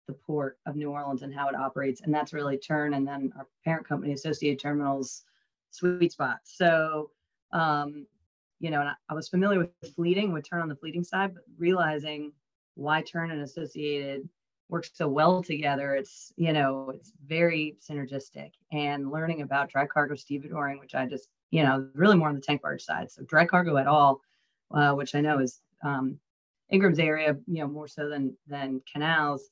[0.08, 2.02] the port of New Orleans and how it operates.
[2.02, 5.24] And that's really Turn and then our parent company, Associated Terminals,
[5.78, 6.40] sweet spot.
[6.44, 7.12] So,
[7.52, 8.06] um,
[8.60, 11.34] you know, and I, I, was familiar with fleeting, would turn on the fleeting side,
[11.34, 12.32] but realizing
[12.76, 14.28] why turn and associated
[14.70, 15.96] work so well together.
[15.96, 21.30] It's, you know, it's very synergistic and learning about dry cargo stevedoring, which I just,
[21.52, 23.12] you know, really more on the tank barge side.
[23.12, 24.22] So dry cargo at all,
[24.74, 26.20] uh, which I know is um,
[26.70, 29.50] Ingram's area, you know, more so than than canals.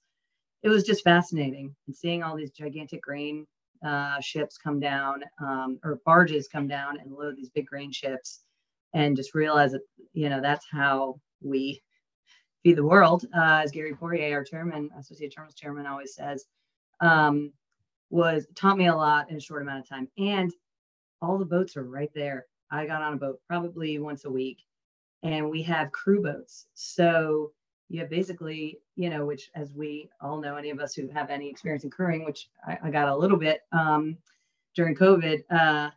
[0.63, 3.45] It was just fascinating and seeing all these gigantic grain
[3.85, 8.41] uh, ships come down um, or barges come down and load these big grain ships
[8.93, 9.81] and just realize that
[10.13, 11.81] you know that's how we
[12.63, 16.45] feed the world uh, as gary Poirrier our chairman associate terminals chairman always says
[17.01, 17.51] um,
[18.09, 20.07] was taught me a lot in a short amount of time.
[20.17, 20.51] And
[21.21, 22.45] all the boats are right there.
[22.71, 24.59] I got on a boat probably once a week
[25.23, 26.67] and we have crew boats.
[26.75, 27.51] So
[27.89, 31.49] you basically, you know, which as we all know, any of us who have any
[31.49, 34.17] experience in crewing, which I, I got a little bit um,
[34.75, 35.89] during COVID, uh,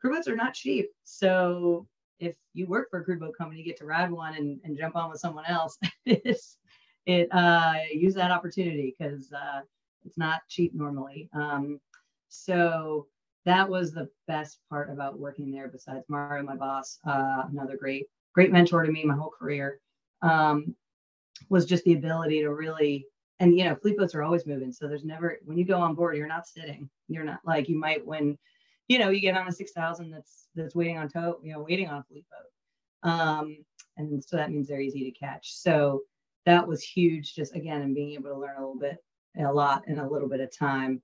[0.00, 0.90] crew boats are not cheap.
[1.04, 1.86] So
[2.18, 4.76] if you work for a crew boat company, you get to ride one and, and
[4.76, 5.78] jump on with someone else.
[6.06, 6.56] it's,
[7.06, 9.60] it uh, use that opportunity because uh,
[10.04, 11.28] it's not cheap normally.
[11.32, 11.80] Um,
[12.28, 13.06] so
[13.44, 15.68] that was the best part about working there.
[15.68, 19.80] Besides Mario, my boss, uh, another great great mentor to me my whole career.
[20.22, 20.74] Um,
[21.48, 23.06] was just the ability to really
[23.38, 25.94] and you know fleet boats are always moving so there's never when you go on
[25.94, 26.88] board you're not sitting.
[27.08, 28.38] You're not like you might when
[28.88, 31.88] you know you get on a 6000 that's that's waiting on tow you know waiting
[31.88, 33.10] on a fleet boat.
[33.10, 33.56] Um
[33.96, 35.54] and so that means they're easy to catch.
[35.54, 36.02] So
[36.46, 38.98] that was huge just again and being able to learn a little bit
[39.38, 41.00] a lot in a little bit of time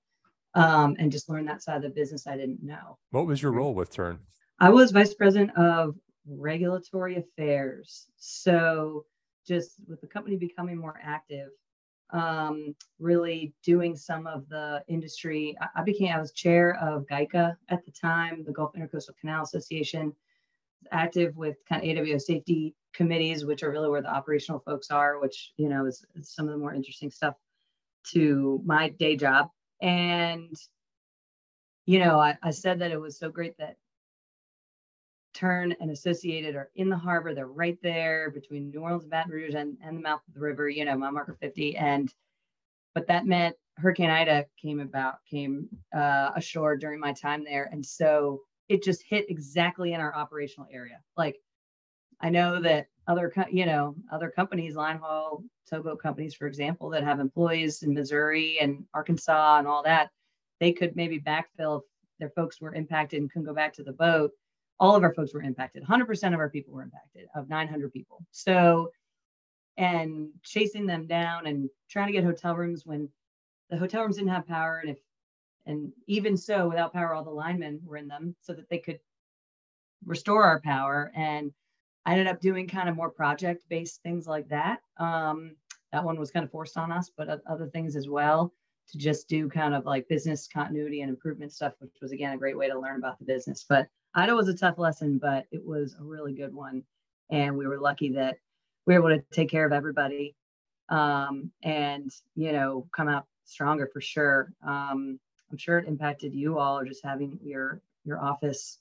[0.53, 2.97] um, and just learn that side of the business i didn't know.
[3.11, 4.19] What was your role with turn
[4.59, 5.95] i was vice president of
[6.27, 8.07] regulatory affairs.
[8.17, 9.05] So
[9.47, 11.49] just with the company becoming more active,
[12.11, 15.55] um, really doing some of the industry.
[15.61, 19.43] I, I, became, I was chair of GICA at the time, the Gulf Intercoastal Canal
[19.43, 20.13] Association,
[20.91, 25.19] active with kind of AWO safety committees, which are really where the operational folks are,
[25.19, 27.35] which you know is, is some of the more interesting stuff
[28.11, 29.49] to my day job.
[29.81, 30.55] And
[31.85, 33.77] you know, I, I said that it was so great that
[35.37, 37.33] Turn and Associated are in the harbor.
[37.35, 40.39] They're right there between New Orleans and Baton Rouge and, and the mouth of the
[40.39, 41.77] river, you know, mile marker 50.
[41.77, 42.11] And
[42.95, 47.69] but that meant Hurricane Ida came about, came uh, ashore during my time there.
[47.71, 50.99] And so it just hit exactly in our operational area.
[51.15, 51.37] Like
[52.19, 57.03] I know that other, you know, other companies, line haul, towboat companies, for example, that
[57.03, 60.09] have employees in Missouri and Arkansas and all that,
[60.59, 61.83] they could maybe backfill if
[62.19, 64.31] their folks were impacted and couldn't go back to the boat.
[64.79, 65.83] All of our folks were impacted.
[65.83, 68.23] 100% of our people were impacted, of 900 people.
[68.31, 68.91] So,
[69.77, 73.09] and chasing them down and trying to get hotel rooms when
[73.69, 74.97] the hotel rooms didn't have power, and if
[75.65, 78.99] and even so, without power, all the linemen were in them so that they could
[80.05, 81.11] restore our power.
[81.15, 81.51] And
[82.05, 84.79] I ended up doing kind of more project based things like that.
[84.97, 85.57] Um,
[85.91, 88.53] that one was kind of forced on us, but other things as well
[88.91, 92.37] to just do kind of like business continuity and improvement stuff, which was again a
[92.37, 93.65] great way to learn about the business.
[93.67, 96.83] But Ida was a tough lesson, but it was a really good one.
[97.29, 98.37] And we were lucky that
[98.87, 100.35] we were able to take care of everybody
[100.89, 104.51] um, and, you know, come out stronger for sure.
[104.65, 105.19] Um,
[105.51, 108.79] I'm sure it impacted you all just having your your office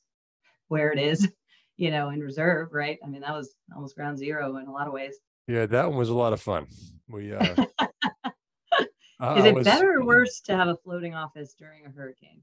[0.68, 1.28] where it is,
[1.76, 2.98] you know, in reserve, right?
[3.04, 5.16] I mean, that was almost ground zero in a lot of ways.
[5.48, 6.66] Yeah, that one was a lot of fun.
[7.08, 7.66] We uh
[9.36, 12.42] Is it was, better or worse to have a floating office during a hurricane?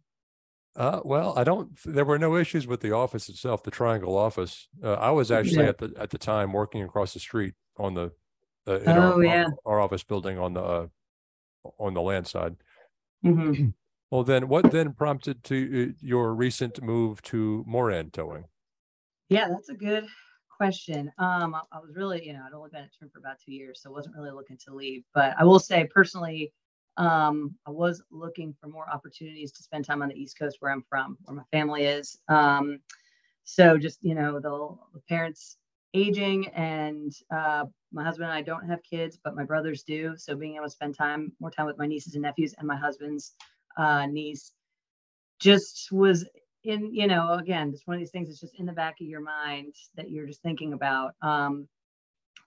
[0.76, 1.78] Uh, well, I don't.
[1.86, 4.68] There were no issues with the office itself, the Triangle office.
[4.84, 5.70] Uh, I was actually yeah.
[5.70, 8.12] at the at the time working across the street on the
[8.66, 10.88] uh, oh our, yeah our, our, office building on the uh,
[11.78, 12.56] on the land side.
[13.24, 13.68] Mm-hmm.
[14.12, 18.46] well, then what then prompted to uh, your recent move to Moran Towing?
[19.30, 20.08] Yeah, that's a good
[20.58, 21.12] question.
[21.18, 23.54] Um, I, I, was really, you know, I'd only been at Turn for about two
[23.54, 25.04] years, so I wasn't really looking to leave.
[25.14, 26.52] But I will say personally,
[26.98, 30.72] um, I was looking for more opportunities to spend time on the East Coast where
[30.72, 32.18] I'm from, where my family is.
[32.28, 32.80] Um,
[33.44, 35.58] so just, you know, the, the parents
[35.94, 40.16] aging and uh, my husband and I don't have kids, but my brothers do.
[40.18, 42.78] So being able to spend time, more time with my nieces and nephews and my
[42.78, 43.34] husband's
[43.78, 44.52] uh, niece
[45.40, 46.26] just was
[46.64, 49.08] in, you know, again, it's one of these things that's just in the back of
[49.08, 51.14] your mind that you're just thinking about.
[51.22, 51.68] Um,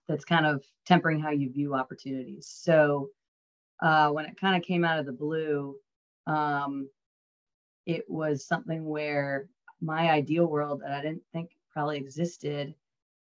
[0.07, 2.47] that's kind of tempering how you view opportunities.
[2.47, 3.09] So
[3.81, 5.75] uh, when it kind of came out of the blue,
[6.25, 6.89] um,
[7.85, 9.47] it was something where
[9.81, 12.73] my ideal world that I didn't think probably existed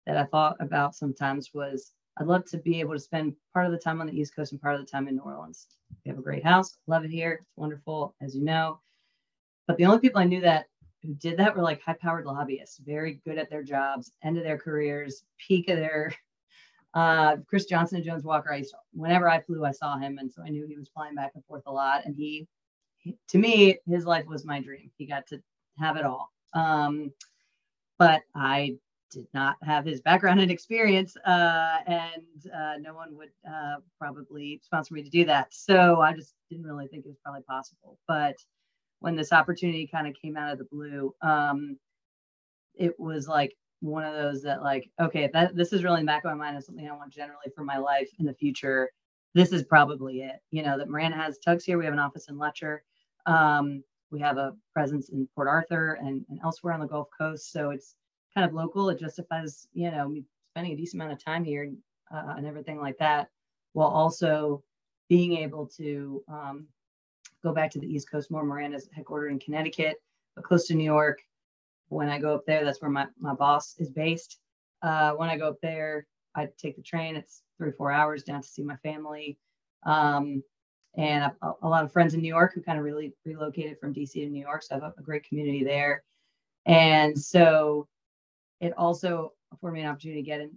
[0.06, 3.72] that I thought about sometimes was I'd love to be able to spend part of
[3.72, 5.66] the time on the East Coast and part of the time in New Orleans.
[6.04, 8.80] We have a great house, love it here, it's wonderful, as you know.
[9.66, 10.66] But the only people I knew that
[11.02, 14.44] who did that were like high powered lobbyists, very good at their jobs, end of
[14.44, 16.14] their careers, peak of their
[16.94, 18.52] uh, Chris Johnson and Jones Walker.
[18.52, 21.14] I to, whenever I flew, I saw him, and so I knew he was flying
[21.14, 22.04] back and forth a lot.
[22.04, 22.46] And he,
[22.98, 24.90] he to me, his life was my dream.
[24.96, 25.42] He got to
[25.78, 26.30] have it all.
[26.54, 27.12] Um,
[27.98, 28.76] but I
[29.10, 34.60] did not have his background and experience, uh, and uh, no one would uh, probably
[34.64, 35.48] sponsor me to do that.
[35.52, 37.98] So I just didn't really think it was probably possible.
[38.06, 38.36] But
[39.00, 41.76] when this opportunity kind of came out of the blue, um,
[42.74, 43.54] it was like
[43.84, 46.44] one of those that like, okay, that this is really in the back of my
[46.46, 48.90] mind as something I want generally for my life in the future.
[49.34, 50.40] This is probably it.
[50.50, 51.76] You know, that Moran has tugs here.
[51.76, 52.82] We have an office in Letcher.
[53.26, 57.52] Um, we have a presence in Port Arthur and, and elsewhere on the Gulf Coast.
[57.52, 57.96] So it's
[58.34, 58.88] kind of local.
[58.88, 61.70] It justifies, you know, me spending a decent amount of time here
[62.14, 63.28] uh, and everything like that,
[63.72, 64.62] while also
[65.08, 66.66] being able to um,
[67.42, 68.44] go back to the East Coast more.
[68.44, 69.96] Moran is headquartered in Connecticut,
[70.36, 71.20] but close to New York
[71.94, 74.38] when I go up there, that's where my, my boss is based.
[74.82, 77.16] Uh, when I go up there, I take the train.
[77.16, 79.38] It's three, four hours down to see my family.
[79.86, 80.42] Um,
[80.96, 83.94] and a, a, lot of friends in New York who kind of really relocated from
[83.94, 84.62] DC to New York.
[84.62, 86.02] So I have a, a great community there.
[86.66, 87.86] And so
[88.60, 90.52] it also afforded me an opportunity to get an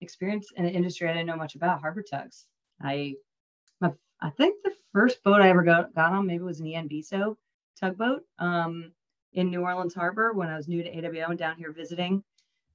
[0.00, 2.46] experience in an industry I didn't know much about, harbor tugs.
[2.80, 3.14] I,
[3.80, 6.88] my, I think the first boat I ever got, got on maybe was an EN
[6.88, 7.36] Bisso
[7.78, 8.22] tugboat.
[8.38, 8.92] Um,
[9.34, 12.22] in New Orleans Harbor when I was new to AWO and down here visiting.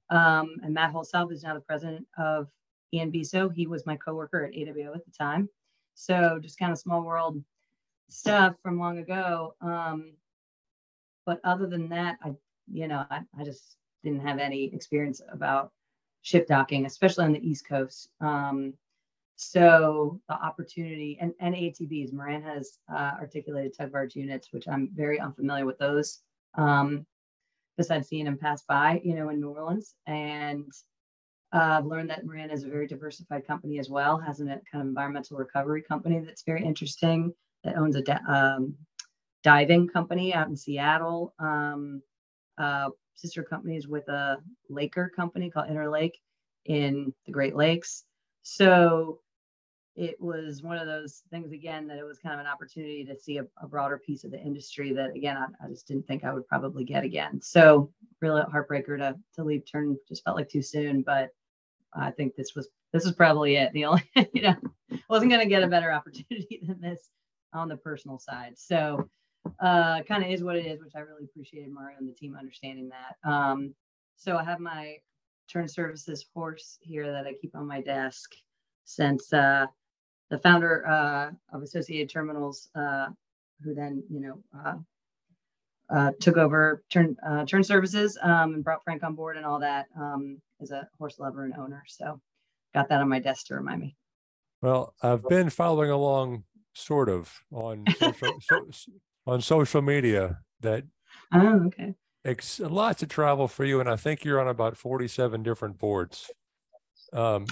[0.10, 2.48] Um, and Matt Holzhaupt is now the president of
[2.94, 3.54] EN Bisso.
[3.54, 5.50] He was my coworker at AWO at the time.
[5.94, 7.44] So just kind of small world
[8.10, 9.56] stuff from long ago.
[9.62, 10.14] Um,
[11.26, 12.34] but other than that, I,
[12.72, 15.72] you know, I, I just didn't have any experience about
[16.22, 18.10] ship docking, especially on the East Coast.
[18.22, 18.74] Um,
[19.36, 24.90] so the opportunity and, and ATBs, Moran has uh, articulated tug barge units, which I'm
[24.96, 26.22] very unfamiliar with those
[26.58, 27.06] um,
[27.78, 29.96] besides seeing him pass by, you know, in New Orleans.
[30.06, 30.72] And
[31.54, 34.82] Uh, I've learned that Moran is a very diversified company as well, has a kind
[34.82, 37.34] of environmental recovery company that's very interesting
[37.64, 38.76] that owns a um,
[39.44, 41.34] diving company out in Seattle.
[41.40, 42.02] Um,
[42.58, 44.38] uh, sister companies with a
[44.70, 46.20] Laker company called Interlake
[46.66, 48.04] in the Great Lakes.
[48.42, 49.22] So
[49.98, 53.18] it was one of those things again that it was kind of an opportunity to
[53.18, 56.24] see a, a broader piece of the industry that again I, I, just didn't think
[56.24, 57.42] I would probably get again.
[57.42, 57.92] So
[58.22, 61.32] really heartbreaker to to leave turn just felt like too soon, but
[61.94, 63.74] I think this was this was probably it.
[63.74, 64.56] The only you know
[65.10, 67.10] wasn't going to get a better opportunity than this
[67.54, 68.54] on the personal side.
[68.56, 69.10] So
[69.60, 72.36] uh, kind of is what it is, which I really appreciated Mario and the team
[72.38, 73.30] understanding that.
[73.30, 73.74] Um,
[74.16, 74.98] so I have my
[75.52, 78.36] turn services horse here that I keep on my desk
[78.84, 79.68] since uh,
[80.30, 83.08] the founder uh, of Associated Terminals, uh,
[83.64, 84.76] who then you know uh,
[85.90, 89.60] uh, took over turn uh, turn services um, and brought Frank on board and all
[89.60, 91.84] that um, as a horse lover and owner.
[91.88, 92.20] So
[92.74, 93.96] got that on my desk to remind me.
[94.62, 96.44] Well, I've been following along
[96.78, 98.66] sort of on social, so,
[99.26, 100.84] on social media that
[101.34, 105.44] oh okay it's lots of travel for you and i think you're on about 47
[105.44, 106.30] different boards
[107.14, 107.46] um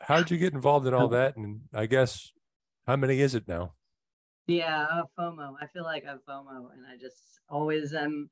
[0.00, 1.08] how did you get involved in all oh.
[1.08, 2.32] that and i guess
[2.86, 3.72] how many is it now
[4.46, 8.28] yeah uh, fomo i feel like i have fomo and i just always am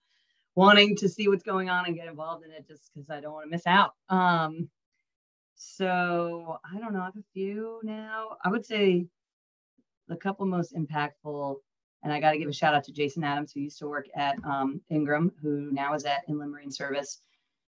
[0.55, 3.33] wanting to see what's going on and get involved in it just because i don't
[3.33, 4.69] want to miss out um
[5.55, 9.07] so i don't know i have a few now i would say
[10.09, 11.57] the couple most impactful
[12.03, 14.07] and I got to give a shout out to Jason Adams, who used to work
[14.15, 17.21] at um, Ingram, who now is at Inland Marine Service.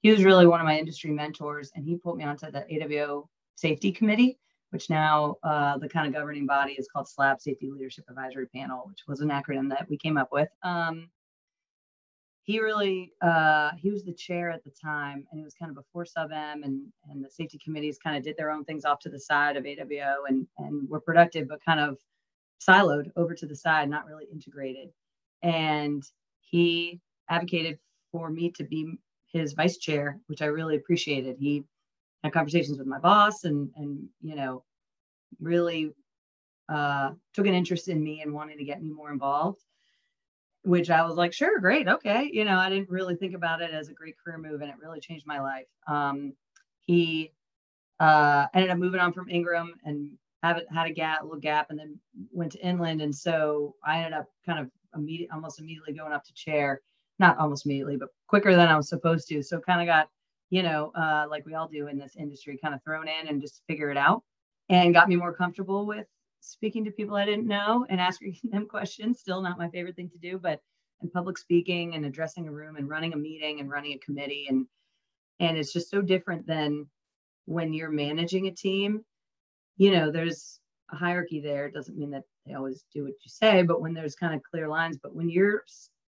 [0.03, 3.29] He was really one of my industry mentors, and he put me onto the AWO
[3.55, 4.39] Safety Committee,
[4.71, 8.85] which now uh, the kind of governing body is called SLAP Safety Leadership Advisory Panel,
[8.87, 10.49] which was an acronym that we came up with.
[10.63, 11.09] Um,
[12.45, 15.77] he really uh, he was the chair at the time, and it was kind of
[15.77, 18.99] before Sub M, and and the safety committees kind of did their own things off
[19.01, 21.99] to the side of AWO, and and were productive, but kind of
[22.61, 24.91] siloed over to the side, not really integrated.
[25.43, 26.03] And
[26.41, 27.79] he advocated
[28.11, 28.99] for me to be
[29.33, 31.37] his vice chair, which I really appreciated.
[31.39, 31.65] He
[32.23, 34.63] had conversations with my boss and and you know
[35.41, 35.93] really
[36.69, 39.61] uh, took an interest in me and wanted to get me more involved
[40.63, 43.73] which i was like sure great okay you know i didn't really think about it
[43.73, 46.35] as a great career move and it really changed my life um,
[46.81, 47.33] he
[47.99, 50.11] uh, ended up moving on from ingram and
[50.43, 51.99] have had a gap, little gap, and then
[52.33, 53.03] went to inland.
[53.03, 56.81] And so I ended up kind of immediate, almost immediately going up to chair,
[57.19, 59.43] not almost immediately, but quicker than I was supposed to.
[59.43, 60.09] So kind of got,
[60.51, 63.41] you know, uh, like we all do in this industry, kind of thrown in and
[63.41, 64.23] just figure it out,
[64.69, 66.07] and got me more comfortable with
[66.41, 69.21] speaking to people I didn't know and asking them questions.
[69.21, 70.61] Still not my favorite thing to do, but
[71.03, 74.47] and public speaking and addressing a room and running a meeting and running a committee
[74.51, 74.67] and
[75.41, 76.87] and it's just so different than
[77.47, 79.03] when you're managing a team
[79.81, 80.61] you know, there's
[80.93, 81.67] a hierarchy there.
[81.67, 84.43] It doesn't mean that they always do what you say, but when there's kind of
[84.43, 85.65] clear lines, but when you're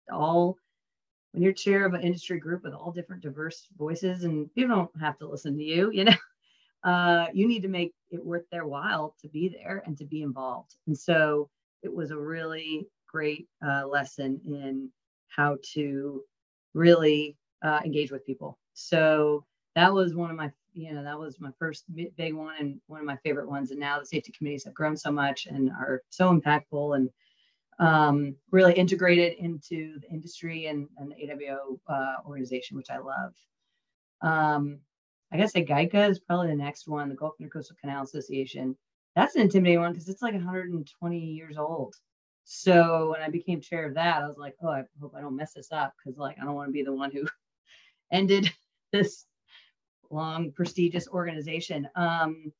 [0.10, 0.56] all
[1.38, 4.90] when you're chair of an industry group with all different diverse voices and people don't
[5.00, 6.14] have to listen to you, you know,
[6.84, 10.24] uh, you need to make it worth their while to be there and to be
[10.24, 10.78] involved.
[10.88, 11.48] And so
[11.84, 14.90] it was a really great uh, lesson in
[15.28, 16.24] how to
[16.74, 18.58] really uh, engage with people.
[18.74, 21.84] So that was one of my you know that was my first
[22.18, 24.96] big one and one of my favorite ones and now the safety committees have grown
[24.96, 27.10] so much and are so impactful and
[27.80, 33.34] um, really integrated into the industry and, and the AWO uh, organization, which I love.
[34.22, 34.80] Um,
[35.32, 38.76] I guess GICA is probably the next one, the Gulf Intercoastal Canal Association.
[39.16, 41.96] That's an intimidating one because it's like 120 years old.
[42.46, 45.36] So when I became chair of that, I was like, oh, I hope I don't
[45.36, 47.28] mess this up because like I don't want to be the one who
[48.12, 48.50] ended
[48.94, 49.26] this
[50.10, 51.90] long, prestigious organization.
[51.96, 52.54] Um,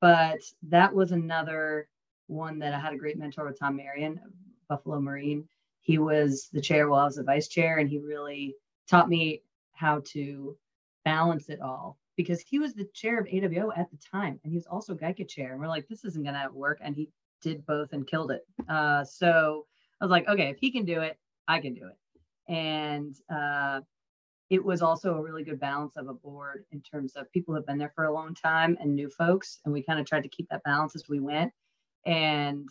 [0.00, 1.88] but that was another
[2.30, 4.20] one that I had a great mentor with Tom Marion,
[4.68, 5.48] Buffalo Marine.
[5.80, 8.54] He was the chair while I was the vice chair, and he really
[8.88, 10.56] taught me how to
[11.04, 14.56] balance it all because he was the chair of AWO at the time, and he
[14.56, 15.52] was also GICA chair.
[15.52, 16.78] And we're like, this isn't going to work.
[16.82, 17.08] And he
[17.40, 18.46] did both and killed it.
[18.68, 19.66] Uh, so
[20.00, 21.18] I was like, okay, if he can do it,
[21.48, 22.52] I can do it.
[22.52, 23.80] And uh,
[24.50, 27.66] it was also a really good balance of a board in terms of people have
[27.66, 29.60] been there for a long time and new folks.
[29.64, 31.52] And we kind of tried to keep that balance as we went.
[32.06, 32.68] And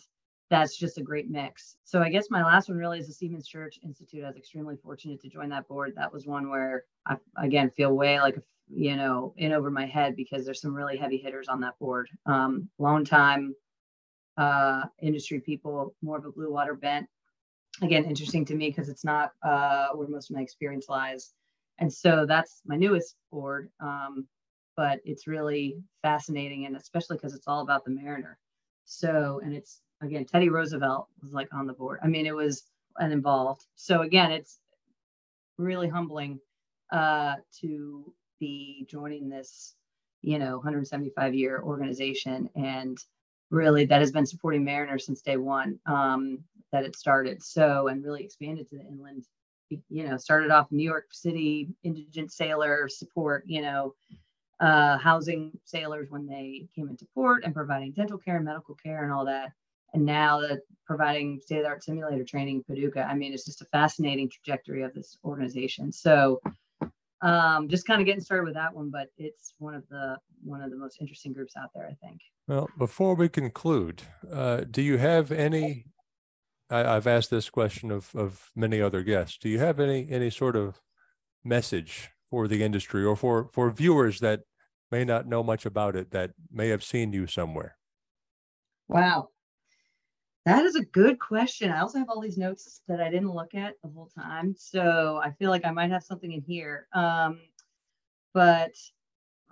[0.50, 1.76] that's just a great mix.
[1.84, 4.24] So I guess my last one really is the Seamen's Church Institute.
[4.24, 5.92] I was extremely fortunate to join that board.
[5.96, 8.36] That was one where I again feel way like
[8.68, 12.08] you know in over my head because there's some really heavy hitters on that board.
[12.26, 13.54] Um, long time
[14.36, 17.06] uh, industry people, more of a blue water bent.
[17.82, 21.32] Again, interesting to me because it's not uh, where most of my experience lies.
[21.78, 23.70] And so that's my newest board.
[23.80, 24.26] Um,
[24.76, 28.38] but it's really fascinating, and especially because it's all about the Mariner.
[28.90, 32.00] So, and it's again, Teddy Roosevelt was like on the board.
[32.02, 32.64] I mean, it was
[32.98, 33.64] and involved.
[33.76, 34.58] So again, it's
[35.58, 36.40] really humbling
[36.90, 39.76] uh, to be joining this,
[40.22, 42.98] you know, 175 year organization, and
[43.50, 46.40] really that has been supporting Mariner since day one um,
[46.72, 47.44] that it started.
[47.44, 49.24] So and really expanded to the inland.
[49.88, 53.44] You know, started off New York City indigent sailor support.
[53.46, 53.94] You know,
[54.60, 59.04] uh, housing sailors when they came into port and providing dental care and medical care
[59.04, 59.52] and all that.
[59.92, 63.44] And now that providing state of the art simulator training in Paducah, I mean, it's
[63.44, 65.90] just a fascinating trajectory of this organization.
[65.90, 66.40] So
[67.22, 70.62] um, just kind of getting started with that one, but it's one of the one
[70.62, 72.20] of the most interesting groups out there, I think.
[72.46, 74.02] Well, before we conclude,
[74.32, 75.86] uh, do you have any?
[76.70, 79.38] I, have asked this question of of many other guests.
[79.38, 80.80] Do you have any any sort of
[81.44, 84.42] message for the industry or for for viewers that
[84.90, 87.76] may not know much about it that may have seen you somewhere?
[88.88, 89.28] Wow.
[90.46, 91.70] That is a good question.
[91.70, 94.54] I also have all these notes that I didn't look at the whole time.
[94.58, 96.88] So I feel like I might have something in here.
[96.94, 97.40] Um,
[98.32, 98.72] but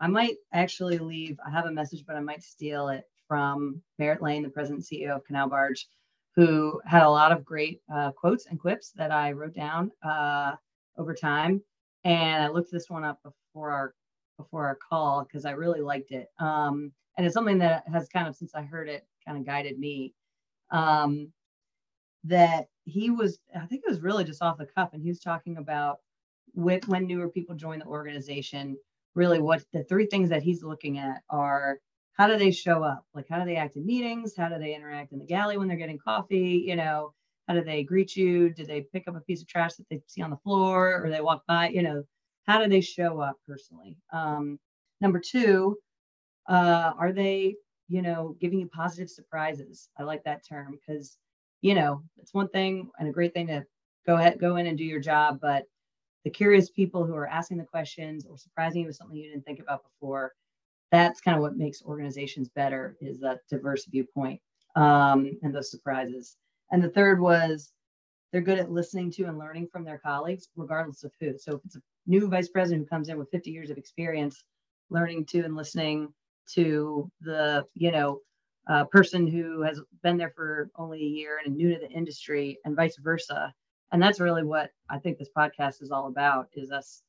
[0.01, 4.22] I might actually leave, I have a message, but I might steal it from Merritt
[4.22, 5.86] Lane, the president CEO of Canal Barge,
[6.34, 10.55] who had a lot of great uh, quotes and quips that I wrote down uh,
[10.97, 11.62] over time.
[12.05, 13.95] And I looked this one up before our
[14.39, 16.28] before our call because I really liked it.
[16.39, 19.78] Um, and it's something that has kind of, since I heard it, kind of guided
[19.78, 20.14] me.
[20.70, 21.32] Um,
[22.24, 25.20] that he was, I think it was really just off the cuff, and he was
[25.20, 25.99] talking about
[26.55, 28.76] with, when newer people join the organization,
[29.14, 31.78] really what the three things that he's looking at are
[32.18, 33.05] how do they show up?
[33.14, 34.34] Like, how do they act in meetings?
[34.36, 36.64] How do they interact in the galley when they're getting coffee?
[36.66, 37.14] You know,
[37.47, 38.51] how do they greet you?
[38.51, 41.11] Do they pick up a piece of trash that they see on the floor or
[41.11, 41.68] they walk by?
[41.68, 42.03] You know,
[42.49, 43.99] how do they show up personally?
[44.11, 44.59] Um,
[45.03, 45.76] number two,
[46.49, 47.55] uh, are they,
[47.88, 49.90] you know, giving you positive surprises?
[49.99, 51.18] I like that term because,
[51.61, 53.66] you know, it's one thing and a great thing to
[54.07, 55.64] go ahead, go in and do your job, but
[56.24, 59.44] the curious people who are asking the questions or surprising you with something you didn't
[59.44, 60.32] think about before,
[60.90, 64.40] that's kind of what makes organizations better is that diverse viewpoint
[64.74, 66.36] um, and those surprises.
[66.72, 67.72] And the third was
[68.32, 71.36] they're good at listening to and learning from their colleagues, regardless of who.
[71.38, 74.42] So if it's a new vice president who comes in with 50 years of experience,
[74.90, 76.12] learning to and listening
[76.54, 78.20] to the, you know,
[78.68, 82.59] uh, person who has been there for only a year and new to the industry,
[82.64, 83.52] and vice versa.
[83.92, 87.02] And that's really what I think this podcast is all about: is us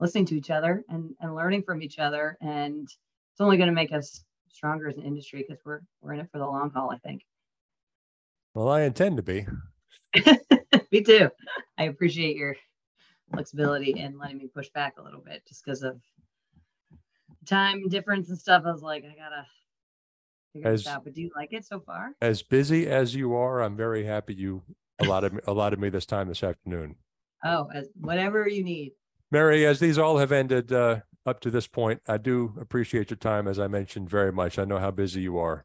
[0.00, 2.36] listening to each other and and learning from each other.
[2.40, 6.20] And it's only going to make us stronger as an industry because we're we're in
[6.20, 6.90] it for the long haul.
[6.90, 7.22] I think.
[8.54, 9.46] Well, I intend to be.
[10.90, 11.28] Me too.
[11.78, 12.56] I appreciate your
[13.32, 16.00] flexibility and letting me push back a little bit just because of
[17.46, 18.62] time difference and stuff.
[18.66, 19.46] I was like, I gotta
[20.52, 21.04] figure as, this out.
[21.04, 22.12] But do you like it so far?
[22.20, 24.62] As busy as you are, I'm very happy you
[24.98, 26.96] allotted me, allotted me this time this afternoon.
[27.44, 28.92] Oh, as, whatever you need.
[29.30, 33.16] Mary, as these all have ended uh, up to this point, I do appreciate your
[33.16, 34.58] time, as I mentioned, very much.
[34.58, 35.64] I know how busy you are.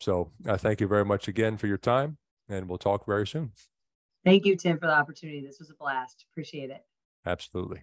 [0.00, 3.52] So I thank you very much again for your time, and we'll talk very soon.
[4.24, 5.40] Thank you, Tim, for the opportunity.
[5.44, 6.26] This was a blast.
[6.32, 6.84] Appreciate it.
[7.26, 7.82] Absolutely.